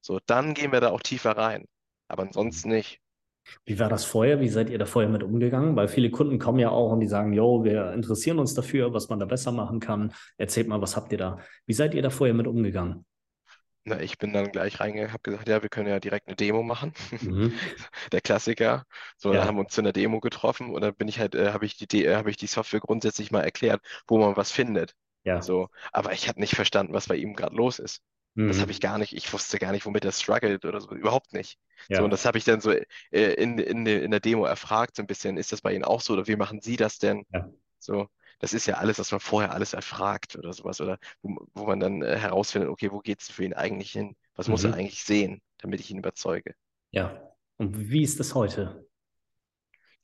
So, 0.00 0.20
dann 0.26 0.54
gehen 0.54 0.70
wir 0.70 0.80
da 0.80 0.90
auch 0.90 1.02
tiefer 1.02 1.36
rein. 1.36 1.66
Aber 2.06 2.22
ansonsten 2.22 2.68
nicht. 2.68 3.00
Wie 3.64 3.80
war 3.80 3.88
das 3.88 4.04
vorher? 4.04 4.40
Wie 4.40 4.48
seid 4.48 4.70
ihr 4.70 4.78
da 4.78 4.86
vorher 4.86 5.10
mit 5.10 5.24
umgegangen? 5.24 5.74
Weil 5.74 5.88
viele 5.88 6.12
Kunden 6.12 6.38
kommen 6.38 6.60
ja 6.60 6.70
auch 6.70 6.92
und 6.92 7.00
die 7.00 7.08
sagen, 7.08 7.32
jo, 7.32 7.64
wir 7.64 7.92
interessieren 7.92 8.38
uns 8.38 8.54
dafür, 8.54 8.94
was 8.94 9.08
man 9.08 9.18
da 9.18 9.26
besser 9.26 9.50
machen 9.50 9.80
kann. 9.80 10.14
Erzählt 10.36 10.68
mal, 10.68 10.80
was 10.80 10.94
habt 10.94 11.10
ihr 11.10 11.18
da? 11.18 11.40
Wie 11.66 11.72
seid 11.72 11.94
ihr 11.94 12.02
da 12.02 12.10
vorher 12.10 12.34
mit 12.34 12.46
umgegangen? 12.46 13.04
Na, 13.84 14.00
ich 14.00 14.18
bin 14.18 14.32
dann 14.32 14.52
gleich 14.52 14.78
reingegangen, 14.78 15.12
habe 15.12 15.22
gesagt, 15.22 15.48
ja, 15.48 15.60
wir 15.60 15.68
können 15.68 15.88
ja 15.88 15.98
direkt 15.98 16.28
eine 16.28 16.36
Demo 16.36 16.62
machen. 16.62 16.94
Mhm. 17.20 17.52
Der 18.12 18.20
Klassiker. 18.20 18.84
So, 19.16 19.32
ja. 19.32 19.38
dann 19.38 19.48
haben 19.48 19.56
wir 19.56 19.62
uns 19.62 19.74
zu 19.74 19.80
einer 19.80 19.92
Demo 19.92 20.20
getroffen 20.20 20.70
und 20.70 20.82
dann 20.82 20.94
bin 20.94 21.08
ich 21.08 21.18
halt, 21.18 21.34
äh, 21.34 21.52
habe 21.52 21.66
ich 21.66 21.76
die, 21.76 22.04
äh, 22.04 22.14
habe 22.14 22.30
ich 22.30 22.36
die 22.36 22.46
Software 22.46 22.80
grundsätzlich 22.80 23.32
mal 23.32 23.42
erklärt, 23.42 23.82
wo 24.06 24.18
man 24.18 24.36
was 24.36 24.52
findet. 24.52 24.94
Ja. 25.24 25.42
So, 25.42 25.68
aber 25.92 26.12
ich 26.12 26.28
habe 26.28 26.40
nicht 26.40 26.54
verstanden, 26.54 26.92
was 26.92 27.08
bei 27.08 27.16
ihm 27.16 27.34
gerade 27.34 27.56
los 27.56 27.80
ist. 27.80 28.02
Mhm. 28.34 28.48
Das 28.48 28.60
habe 28.60 28.70
ich 28.70 28.80
gar 28.80 28.98
nicht, 28.98 29.14
ich 29.14 29.32
wusste 29.32 29.58
gar 29.58 29.72
nicht, 29.72 29.84
womit 29.84 30.04
er 30.04 30.12
struggelt 30.12 30.64
oder 30.64 30.80
so, 30.80 30.94
überhaupt 30.94 31.32
nicht. 31.32 31.58
Ja. 31.88 31.98
So, 31.98 32.04
und 32.04 32.10
das 32.10 32.24
habe 32.24 32.38
ich 32.38 32.44
dann 32.44 32.60
so 32.60 32.70
äh, 32.70 32.84
in, 33.10 33.58
in, 33.58 33.84
in 33.86 34.10
der 34.10 34.20
Demo 34.20 34.44
erfragt, 34.44 34.96
so 34.96 35.02
ein 35.02 35.06
bisschen, 35.06 35.36
ist 35.36 35.52
das 35.52 35.60
bei 35.60 35.74
Ihnen 35.74 35.84
auch 35.84 36.00
so 36.00 36.12
oder 36.12 36.28
wie 36.28 36.36
machen 36.36 36.60
Sie 36.60 36.76
das 36.76 36.98
denn? 36.98 37.24
Ja. 37.32 37.48
So, 37.78 38.08
das 38.42 38.52
ist 38.52 38.66
ja 38.66 38.74
alles, 38.74 38.98
was 38.98 39.12
man 39.12 39.20
vorher 39.20 39.52
alles 39.52 39.72
erfragt 39.72 40.34
oder 40.34 40.52
sowas, 40.52 40.80
oder 40.80 40.98
wo, 41.22 41.46
wo 41.54 41.64
man 41.64 41.78
dann 41.78 42.02
äh, 42.02 42.18
herausfindet, 42.18 42.70
okay, 42.70 42.90
wo 42.90 42.98
geht 42.98 43.20
es 43.20 43.30
für 43.30 43.44
ihn 43.44 43.54
eigentlich 43.54 43.92
hin? 43.92 44.16
Was 44.34 44.48
mhm. 44.48 44.52
muss 44.52 44.64
er 44.64 44.70
mhm. 44.70 44.78
eigentlich 44.78 45.04
sehen, 45.04 45.40
damit 45.58 45.78
ich 45.78 45.92
ihn 45.92 45.98
überzeuge? 45.98 46.56
Ja. 46.90 47.32
Und 47.56 47.88
wie 47.90 48.02
ist 48.02 48.18
das 48.18 48.34
heute? 48.34 48.84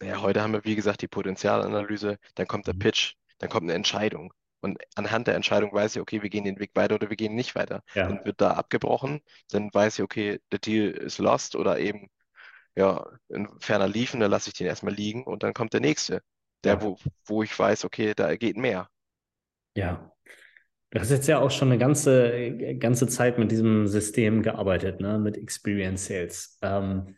Naja, 0.01 0.23
heute 0.23 0.41
haben 0.41 0.53
wir, 0.53 0.65
wie 0.65 0.77
gesagt, 0.77 1.03
die 1.03 1.09
Potenzialanalyse, 1.09 2.19
dann 2.37 2.47
kommt 2.47 2.69
der 2.69 2.75
mhm. 2.75 2.79
Pitch, 2.79 3.15
dann 3.39 3.51
kommt 3.51 3.65
eine 3.65 3.75
Entscheidung. 3.75 4.33
Und 4.61 4.79
anhand 4.95 5.27
der 5.27 5.35
Entscheidung 5.35 5.73
weiß 5.73 5.97
ich, 5.97 6.01
okay, 6.01 6.23
wir 6.23 6.31
gehen 6.31 6.45
den 6.45 6.61
Weg 6.61 6.71
weiter 6.75 6.95
oder 6.95 7.11
wir 7.11 7.17
gehen 7.17 7.35
nicht 7.35 7.57
weiter. 7.57 7.83
Ja. 7.95 8.07
Dann 8.07 8.25
wird 8.25 8.41
da 8.41 8.53
abgebrochen, 8.53 9.21
dann 9.51 9.69
weiß 9.75 9.99
ich, 9.99 10.05
okay, 10.05 10.41
der 10.53 10.61
Deal 10.61 10.91
ist 10.91 11.19
lost 11.19 11.57
oder 11.57 11.81
eben 11.81 12.09
ja, 12.77 13.05
in 13.31 13.49
ferner 13.59 13.89
liefen, 13.89 14.21
dann 14.21 14.31
lasse 14.31 14.51
ich 14.51 14.55
den 14.55 14.69
erstmal 14.69 14.95
liegen 14.95 15.25
und 15.25 15.43
dann 15.43 15.55
kommt 15.55 15.73
der 15.73 15.81
nächste 15.81 16.23
der, 16.65 16.83
wo, 16.83 16.99
wo 17.27 17.43
ich 17.43 17.57
weiß, 17.57 17.85
okay, 17.85 18.13
da 18.15 18.37
geht 18.37 18.57
mehr. 18.57 18.89
Ja. 19.75 20.13
Du 20.91 21.01
hast 21.01 21.11
jetzt 21.11 21.29
ja 21.29 21.39
auch 21.39 21.51
schon 21.51 21.69
eine 21.69 21.79
ganze, 21.79 22.77
ganze 22.79 23.07
Zeit 23.09 23.39
mit 23.39 23.51
diesem 23.51 23.87
System 23.87 24.43
gearbeitet, 24.43 25.01
ne? 25.01 25.19
mit 25.19 25.37
Experience 25.37 26.07
Sales. 26.07 26.59
Ähm, 26.63 27.17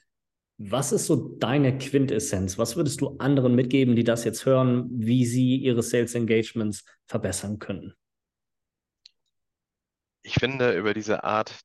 was 0.58 0.92
ist 0.92 1.06
so 1.06 1.36
deine 1.38 1.78
Quintessenz? 1.78 2.58
Was 2.58 2.76
würdest 2.76 3.00
du 3.00 3.16
anderen 3.18 3.54
mitgeben, 3.54 3.96
die 3.96 4.04
das 4.04 4.24
jetzt 4.24 4.44
hören, 4.44 4.88
wie 4.90 5.24
sie 5.24 5.56
ihre 5.56 5.82
Sales 5.82 6.14
Engagements 6.14 6.84
verbessern 7.06 7.58
können? 7.58 7.94
Ich 10.22 10.34
finde, 10.34 10.76
über 10.76 10.92
diese 10.92 11.24
Art 11.24 11.60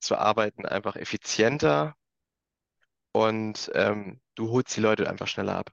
zu 0.00 0.16
arbeiten 0.16 0.64
einfach 0.64 0.96
effizienter 0.96 1.94
und 3.12 3.70
ähm, 3.74 4.20
du 4.36 4.50
holst 4.50 4.74
die 4.74 4.80
Leute 4.80 5.10
einfach 5.10 5.26
schneller 5.26 5.56
ab. 5.56 5.70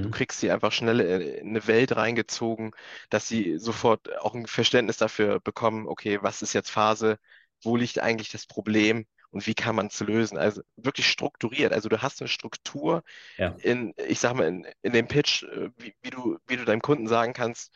Du 0.00 0.08
mhm. 0.08 0.10
kriegst 0.10 0.40
sie 0.40 0.50
einfach 0.50 0.72
schnell 0.72 1.00
in 1.00 1.50
eine 1.50 1.66
Welt 1.66 1.94
reingezogen, 1.96 2.72
dass 3.10 3.28
sie 3.28 3.58
sofort 3.58 4.16
auch 4.20 4.34
ein 4.34 4.46
Verständnis 4.46 4.96
dafür 4.96 5.40
bekommen, 5.40 5.86
okay, 5.86 6.18
was 6.22 6.42
ist 6.42 6.52
jetzt 6.54 6.70
Phase, 6.70 7.18
wo 7.62 7.76
liegt 7.76 8.00
eigentlich 8.00 8.30
das 8.30 8.46
Problem 8.46 9.06
und 9.30 9.46
wie 9.46 9.54
kann 9.54 9.76
man 9.76 9.86
es 9.86 10.00
lösen? 10.00 10.38
Also 10.38 10.62
wirklich 10.76 11.08
strukturiert. 11.08 11.72
Also 11.72 11.88
du 11.88 12.02
hast 12.02 12.20
eine 12.20 12.28
Struktur 12.28 13.02
Ja. 13.36 13.56
in, 13.62 13.94
ich 14.08 14.20
sag 14.20 14.34
mal, 14.34 14.46
in, 14.48 14.66
in 14.82 14.92
dem 14.92 15.08
Pitch, 15.08 15.44
äh, 15.44 15.70
wie, 15.76 15.94
wie 16.02 16.10
du, 16.10 16.38
wie 16.46 16.56
du 16.56 16.64
deinem 16.64 16.82
Kunden 16.82 17.06
sagen 17.08 17.32
kannst, 17.32 17.72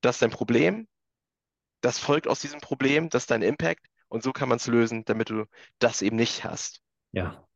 das 0.00 0.16
ist 0.16 0.22
dein 0.22 0.30
Problem, 0.30 0.88
das 1.80 1.98
folgt 1.98 2.28
aus 2.28 2.40
diesem 2.40 2.60
Problem, 2.60 3.08
das 3.10 3.24
ist 3.24 3.30
dein 3.30 3.42
Impact 3.42 3.86
und 4.08 4.22
so 4.22 4.32
kann 4.32 4.48
man 4.48 4.56
es 4.56 4.66
lösen, 4.66 5.04
damit 5.04 5.30
du 5.30 5.46
das 5.78 6.02
eben 6.02 6.16
nicht 6.16 6.44
hast. 6.44 6.82
Ja. 7.12 7.47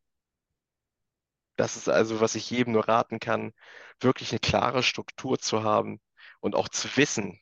Das 1.57 1.77
ist 1.77 1.88
also, 1.88 2.21
was 2.21 2.35
ich 2.35 2.51
jedem 2.51 2.73
nur 2.73 2.88
raten 2.88 3.21
kann, 3.21 3.53
wirklich 4.01 4.33
eine 4.33 4.41
klare 4.41 4.83
Struktur 4.83 5.38
zu 5.38 5.62
haben 5.62 6.01
und 6.41 6.55
auch 6.55 6.69
zu 6.69 6.88
wissen, 6.97 7.41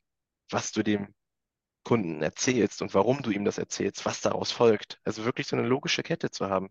was 0.50 0.72
du 0.72 0.82
dem 0.82 1.14
Kunden 1.84 2.22
erzählst 2.22 2.82
und 2.82 2.94
warum 2.94 3.22
du 3.22 3.30
ihm 3.30 3.44
das 3.44 3.58
erzählst, 3.58 4.04
was 4.04 4.20
daraus 4.20 4.52
folgt. 4.52 4.98
Also 5.04 5.24
wirklich 5.24 5.46
so 5.46 5.56
eine 5.56 5.66
logische 5.66 6.02
Kette 6.02 6.30
zu 6.30 6.50
haben. 6.50 6.70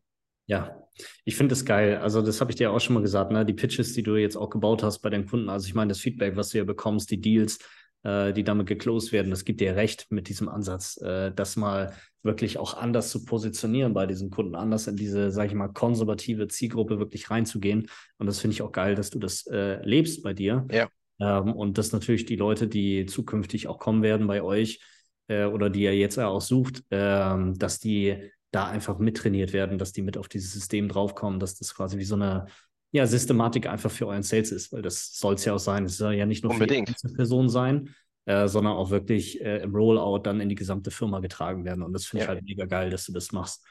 Ja, 0.50 0.82
ich 1.26 1.36
finde 1.36 1.54
es 1.54 1.64
geil. 1.64 1.98
Also, 1.98 2.24
das 2.24 2.42
habe 2.42 2.52
ich 2.52 2.58
dir 2.58 2.72
auch 2.72 2.80
schon 2.80 2.96
mal 2.96 3.04
gesagt, 3.04 3.32
ne? 3.32 3.46
Die 3.46 3.54
Pitches, 3.54 3.94
die 3.94 4.02
du 4.02 4.16
jetzt 4.16 4.36
auch 4.36 4.50
gebaut 4.50 4.82
hast 4.82 5.00
bei 5.00 5.12
den 5.12 5.28
Kunden. 5.28 5.48
Also, 5.48 5.68
ich 5.68 5.76
meine, 5.76 5.90
das 5.90 6.00
Feedback, 6.00 6.36
was 6.36 6.50
du 6.50 6.58
ja 6.58 6.64
bekommst, 6.64 7.12
die 7.12 7.22
Deals, 7.22 7.60
äh, 8.04 8.34
die 8.34 8.44
damit 8.44 8.68
geclosed 8.68 9.12
werden, 9.12 9.30
das 9.30 9.46
gibt 9.46 9.62
dir 9.62 9.76
recht 9.76 10.08
mit 10.10 10.30
diesem 10.30 10.50
Ansatz, 10.50 10.98
äh, 11.02 11.32
das 11.34 11.56
mal 11.56 11.94
wirklich 12.24 12.58
auch 12.58 12.76
anders 12.76 13.12
zu 13.12 13.26
positionieren 13.26 13.94
bei 13.94 14.06
diesen 14.06 14.30
Kunden, 14.30 14.56
anders 14.56 14.88
in 14.88 14.96
diese, 14.96 15.32
sage 15.32 15.50
ich 15.50 15.54
mal, 15.54 15.70
konservative 15.70 16.48
Zielgruppe 16.48 17.00
wirklich 17.00 17.30
reinzugehen. 17.30 17.88
Und 18.18 18.28
das 18.28 18.40
finde 18.40 18.54
ich 18.54 18.62
auch 18.62 18.72
geil, 18.72 18.96
dass 18.96 19.10
du 19.10 19.20
das 19.20 19.48
äh, 19.48 19.84
lebst 19.86 20.24
bei 20.24 20.34
dir. 20.34 20.66
Ja. 20.72 20.90
Ähm, 21.20 21.54
und 21.54 21.78
dass 21.78 21.92
natürlich 21.92 22.26
die 22.26 22.36
Leute, 22.36 22.68
die 22.68 23.06
zukünftig 23.06 23.68
auch 23.68 23.80
kommen 23.80 24.04
werden 24.04 24.28
bei 24.28 24.42
euch 24.42 24.82
äh, 25.28 25.46
oder 25.46 25.70
die 25.70 25.84
ihr 25.84 25.98
jetzt 25.98 26.18
auch 26.20 26.42
sucht, 26.42 26.84
ähm, 26.92 27.58
dass 27.58 27.80
die 27.80 28.32
da 28.52 28.68
einfach 28.68 28.98
mittrainiert 28.98 29.54
werden, 29.54 29.78
dass 29.78 29.92
die 29.92 30.02
mit 30.02 30.18
auf 30.18 30.28
dieses 30.28 30.54
System 30.54 30.90
draufkommen, 30.90 31.40
dass 31.40 31.56
das 31.56 31.76
quasi 31.76 31.98
wie 31.98 32.04
so 32.04 32.16
eine 32.16 32.48
ja, 32.92 33.06
Systematik 33.06 33.68
einfach 33.68 33.92
für 33.92 34.08
euren 34.08 34.24
Sales 34.24 34.52
ist, 34.52 34.72
weil 34.72 34.82
das 34.82 35.14
soll 35.18 35.36
es 35.36 35.46
ja 35.46 35.54
auch 35.54 35.60
sein. 35.60 35.86
Es 35.86 35.98
soll 35.98 36.14
ja 36.14 36.26
nicht 36.26 36.44
nur 36.44 36.54
Unbedingt. 36.54 36.90
für 36.90 37.08
die 37.08 37.14
Person 37.14 37.50
sein, 37.50 37.94
äh, 38.26 38.48
sondern 38.48 38.74
auch 38.74 38.90
wirklich 38.90 39.42
äh, 39.42 39.58
im 39.60 39.76
Rollout 39.76 40.20
dann 40.20 40.42
in 40.42 40.50
die 40.50 40.56
gesamte 40.56 40.92
Firma 40.92 41.20
getragen 41.20 41.66
werden. 41.66 41.84
Und 41.84 41.94
das 41.94 42.06
finde 42.06 42.26
ja. 42.26 42.32
ich 42.32 42.36
halt 42.36 42.46
mega 42.46 42.66
geil, 42.66 42.90
dass 42.90 43.06
du 43.06 43.14
das 43.14 43.32
machst. 43.32 43.64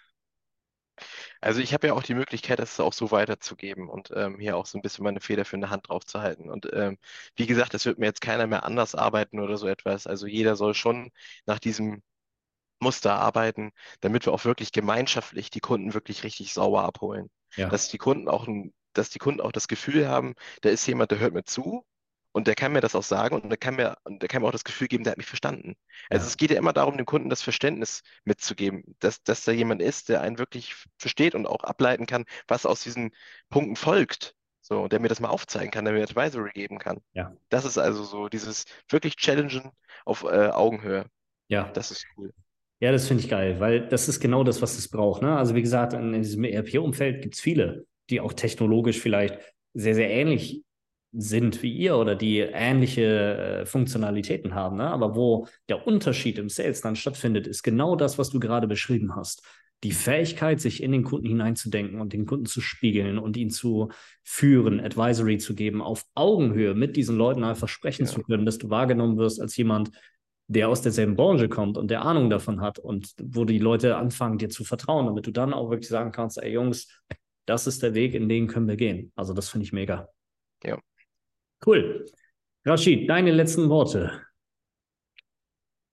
Also 1.41 1.61
ich 1.61 1.73
habe 1.73 1.89
ja 1.89 1.95
auch 1.95 2.03
die 2.03 2.15
Möglichkeit, 2.15 2.59
das 2.59 2.81
auch 2.81 2.93
so 2.93 3.11
weiterzugeben 3.11 3.89
und 3.89 4.11
ähm, 4.15 4.39
hier 4.39 4.57
auch 4.57 4.67
so 4.67 4.79
ein 4.79 4.83
bisschen 4.83 5.05
meine 5.05 5.21
Feder 5.21 5.45
für 5.45 5.57
eine 5.57 5.71
Hand 5.71 5.89
drauf 5.89 6.05
zu 6.05 6.21
halten. 6.21 6.51
Und 6.51 6.69
ähm, 6.73 6.99
wie 7.37 7.47
gesagt, 7.47 7.75
es 7.75 7.87
wird 7.87 7.99
mir 7.99 8.07
jetzt 8.07 8.21
keiner 8.21 8.47
mehr 8.47 8.65
anders 8.65 8.95
arbeiten 8.95 9.39
oder 9.39 9.57
so 9.57 9.69
etwas. 9.69 10.07
Also 10.07 10.27
jeder 10.27 10.57
soll 10.57 10.75
schon 10.75 11.11
nach 11.47 11.59
diesem 11.61 12.03
Muster 12.81 13.15
arbeiten, 13.15 13.73
damit 14.01 14.27
wir 14.27 14.33
auch 14.33 14.45
wirklich 14.45 14.73
gemeinschaftlich 14.73 15.51
die 15.51 15.61
Kunden 15.61 15.95
wirklich 15.95 16.25
richtig 16.25 16.53
sauber 16.53 16.85
abholen. 16.85 17.31
Ja. 17.57 17.69
Dass 17.69 17.89
die 17.89 17.99
Kunden 17.99 18.29
auch 18.29 18.47
ein, 18.47 18.73
dass 18.93 19.11
die 19.11 19.19
Kunden 19.19 19.41
auch 19.41 19.53
das 19.53 19.69
Gefühl 19.69 20.09
haben, 20.09 20.35
da 20.63 20.71
ist 20.71 20.87
jemand, 20.87 21.11
der 21.11 21.19
hört 21.19 21.35
mir 21.35 21.45
zu 21.45 21.85
und 22.33 22.47
der 22.47 22.55
kann 22.55 22.73
mir 22.73 22.81
das 22.81 22.95
auch 22.95 23.03
sagen 23.03 23.41
und 23.41 23.49
der 23.49 23.57
kann 23.59 23.77
mir, 23.77 23.97
der 24.07 24.29
kann 24.29 24.43
mir 24.43 24.49
auch 24.49 24.53
das 24.53 24.65
Gefühl 24.65 24.89
geben, 24.89 25.05
der 25.05 25.13
hat 25.13 25.19
mich 25.19 25.27
verstanden. 25.27 25.75
Also 26.11 26.25
ja. 26.25 26.29
es 26.29 26.37
geht 26.37 26.51
ja 26.51 26.59
immer 26.59 26.73
darum, 26.73 26.97
dem 26.97 27.07
Kunden 27.07 27.31
das 27.31 27.43
Verständnis 27.43 28.03
mitzugeben, 28.25 28.97
dass, 29.01 29.23
dass 29.23 29.45
da 29.45 29.53
jemand 29.53 29.83
ist, 29.83 30.09
der 30.09 30.21
einen 30.21 30.39
wirklich 30.39 30.75
versteht 30.99 31.35
und 31.35 31.47
auch 31.47 31.65
ableiten 31.65 32.07
kann, 32.07 32.25
was 32.47 32.67
aus 32.67 32.83
diesen 32.83 33.11
Punkten 33.51 33.77
folgt. 33.77 34.35
So, 34.61 34.87
der 34.87 35.01
mir 35.01 35.09
das 35.09 35.21
mal 35.21 35.31
aufzeigen 35.31 35.71
kann, 35.71 35.87
der 35.87 35.95
mir 35.95 36.03
Advisory 36.03 36.51
geben 36.53 36.79
kann. 36.79 37.01
Ja. 37.15 37.35
Das 37.49 37.65
ist 37.65 37.79
also 37.79 38.05
so 38.05 38.29
dieses 38.29 38.67
wirklich 38.91 39.17
Challengen 39.17 39.71
auf 40.05 40.25
äh, 40.25 40.49
Augenhöhe. 40.49 41.07
Ja. 41.49 41.71
Das 41.73 41.91
ist 41.91 42.07
cool. 42.17 42.35
Ja, 42.81 42.93
das 42.93 43.09
finde 43.09 43.25
ich 43.25 43.31
geil, 43.31 43.59
weil 43.59 43.89
das 43.89 44.09
ist 44.09 44.21
genau 44.21 44.45
das, 44.45 44.63
was 44.63 44.77
es 44.79 44.89
braucht. 44.89 45.23
Ne? 45.23 45.37
Also 45.37 45.55
wie 45.55 45.63
gesagt, 45.63 45.95
in, 45.95 46.15
in 46.15 46.23
diesem 46.23 46.45
ERP-Umfeld 46.45 47.23
gibt 47.23 47.35
es 47.35 47.41
viele, 47.41 47.87
die 48.11 48.21
auch 48.21 48.33
technologisch 48.33 49.01
vielleicht 49.01 49.39
sehr, 49.75 49.95
sehr 49.95 50.11
ähnlich 50.11 50.63
sind 51.13 51.63
wie 51.63 51.73
ihr 51.73 51.97
oder 51.97 52.15
die 52.15 52.39
ähnliche 52.39 53.03
äh, 53.63 53.67
Funktionalitäten 53.67 54.55
haben. 54.55 54.77
Ne? 54.77 54.89
Aber 54.91 55.17
wo 55.17 55.47
der 55.69 55.87
Unterschied 55.87 56.39
im 56.39 56.49
Sales 56.49 56.81
dann 56.81 56.97
stattfindet, 56.97 57.47
ist 57.47 57.63
genau 57.63 57.97
das, 57.97 58.19
was 58.19 58.31
du 58.31 58.39
gerade 58.39 58.67
beschrieben 58.67 59.17
hast. 59.17 59.43
Die 59.85 59.93
Fähigkeit, 59.93 60.61
sich 60.61 60.83
in 60.83 60.93
den 60.93 61.05
Kunden 61.05 61.29
hineinzudenken 61.29 62.01
und 62.01 62.13
den 62.13 62.27
Kunden 62.27 62.47
zu 62.47 62.61
spiegeln 62.61 63.19
und 63.19 63.37
ihn 63.37 63.49
zu 63.49 63.91
führen, 64.25 64.81
Advisory 64.81 65.39
zu 65.39 65.55
geben, 65.55 65.81
auf 65.81 66.05
Augenhöhe 66.15 66.75
mit 66.75 66.97
diesen 66.97 67.17
Leuten 67.17 67.45
einfach 67.45 67.69
sprechen 67.69 68.05
ja. 68.05 68.11
zu 68.11 68.23
können, 68.23 68.45
dass 68.45 68.59
du 68.59 68.71
wahrgenommen 68.71 69.17
wirst 69.17 69.41
als 69.41 69.57
jemand, 69.57 69.93
der 70.49 70.69
aus 70.69 70.83
derselben 70.83 71.15
Branche 71.15 71.49
kommt 71.49 71.79
und 71.79 71.91
der 71.91 72.03
Ahnung 72.03 72.29
davon 72.29 72.61
hat 72.61 72.79
und 72.79 73.15
wo 73.23 73.45
die 73.45 73.59
Leute 73.59 73.97
anfangen, 73.97 74.39
dir 74.39 74.49
zu 74.49 74.65
vertrauen, 74.65 75.07
damit 75.07 75.27
du 75.27 75.31
dann 75.31 75.55
auch 75.55 75.71
wirklich 75.71 75.89
sagen 75.89 76.11
kannst, 76.11 76.43
ey 76.43 76.53
Jungs, 76.53 76.89
das 77.49 77.67
ist 77.67 77.83
der 77.83 77.95
Weg, 77.95 78.15
in 78.15 78.29
den 78.29 78.47
können 78.47 78.69
wir 78.69 78.77
gehen. 78.77 79.11
Also 79.17 79.33
das 79.33 79.49
finde 79.49 79.65
ich 79.65 79.73
mega. 79.73 80.09
Ja. 80.63 80.79
Cool. 81.65 82.05
Rashid, 82.65 83.09
deine 83.09 83.31
letzten 83.33 83.71
Worte. 83.71 84.23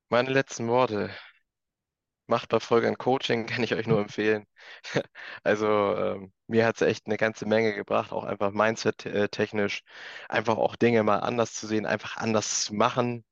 Meine 0.09 0.31
letzten 0.31 0.67
Worte. 0.67 1.09
Macht 2.27 2.49
bei 2.49 2.59
Folge 2.59 2.87
ein 2.87 2.97
Coaching, 2.97 3.45
kann 3.47 3.63
ich 3.63 3.73
euch 3.73 3.87
nur 3.87 3.99
empfehlen. 3.99 4.45
Also 5.43 5.67
ähm, 5.67 6.33
mir 6.47 6.65
hat 6.65 6.75
es 6.75 6.81
echt 6.81 7.05
eine 7.05 7.17
ganze 7.17 7.45
Menge 7.45 7.75
gebracht, 7.75 8.11
auch 8.11 8.23
einfach 8.23 8.51
Mindset-technisch, 8.51 9.83
einfach 10.27 10.57
auch 10.57 10.75
Dinge 10.75 11.03
mal 11.03 11.19
anders 11.19 11.53
zu 11.53 11.67
sehen, 11.67 11.85
einfach 11.85 12.17
anders 12.17 12.65
zu 12.65 12.73
machen. 12.73 13.23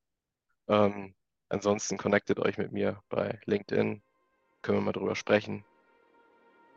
Ähm, 0.67 1.15
ansonsten 1.49 1.97
connectet 1.97 2.39
euch 2.39 2.57
mit 2.57 2.71
mir 2.71 3.01
bei 3.09 3.39
LinkedIn, 3.45 4.03
können 4.61 4.77
wir 4.77 4.83
mal 4.83 4.91
drüber 4.91 5.15
sprechen. 5.15 5.65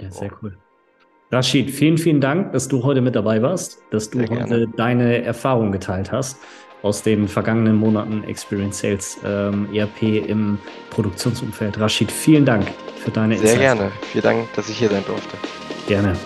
Ja, 0.00 0.10
sehr 0.10 0.32
cool. 0.42 0.58
Rashid, 1.32 1.70
vielen, 1.70 1.98
vielen 1.98 2.20
Dank, 2.20 2.52
dass 2.52 2.68
du 2.68 2.84
heute 2.84 3.00
mit 3.00 3.16
dabei 3.16 3.42
warst, 3.42 3.82
dass 3.90 4.10
du 4.10 4.20
heute 4.20 4.68
deine 4.76 5.22
Erfahrungen 5.22 5.72
geteilt 5.72 6.12
hast 6.12 6.38
aus 6.82 7.02
den 7.02 7.26
vergangenen 7.26 7.74
Monaten 7.76 8.22
Experience 8.24 8.78
Sales 8.78 9.18
ähm, 9.24 9.68
ERP 9.74 10.02
im 10.28 10.58
Produktionsumfeld. 10.90 11.80
Rashid, 11.80 12.12
vielen 12.12 12.44
Dank 12.44 12.66
für 12.98 13.10
deine 13.10 13.36
Sehr 13.38 13.54
Insights. 13.54 13.60
gerne. 13.60 13.92
Vielen 14.12 14.24
Dank, 14.24 14.52
dass 14.54 14.68
ich 14.68 14.78
hier 14.78 14.88
sein 14.88 15.04
durfte. 15.04 15.36
Gerne. 15.88 16.16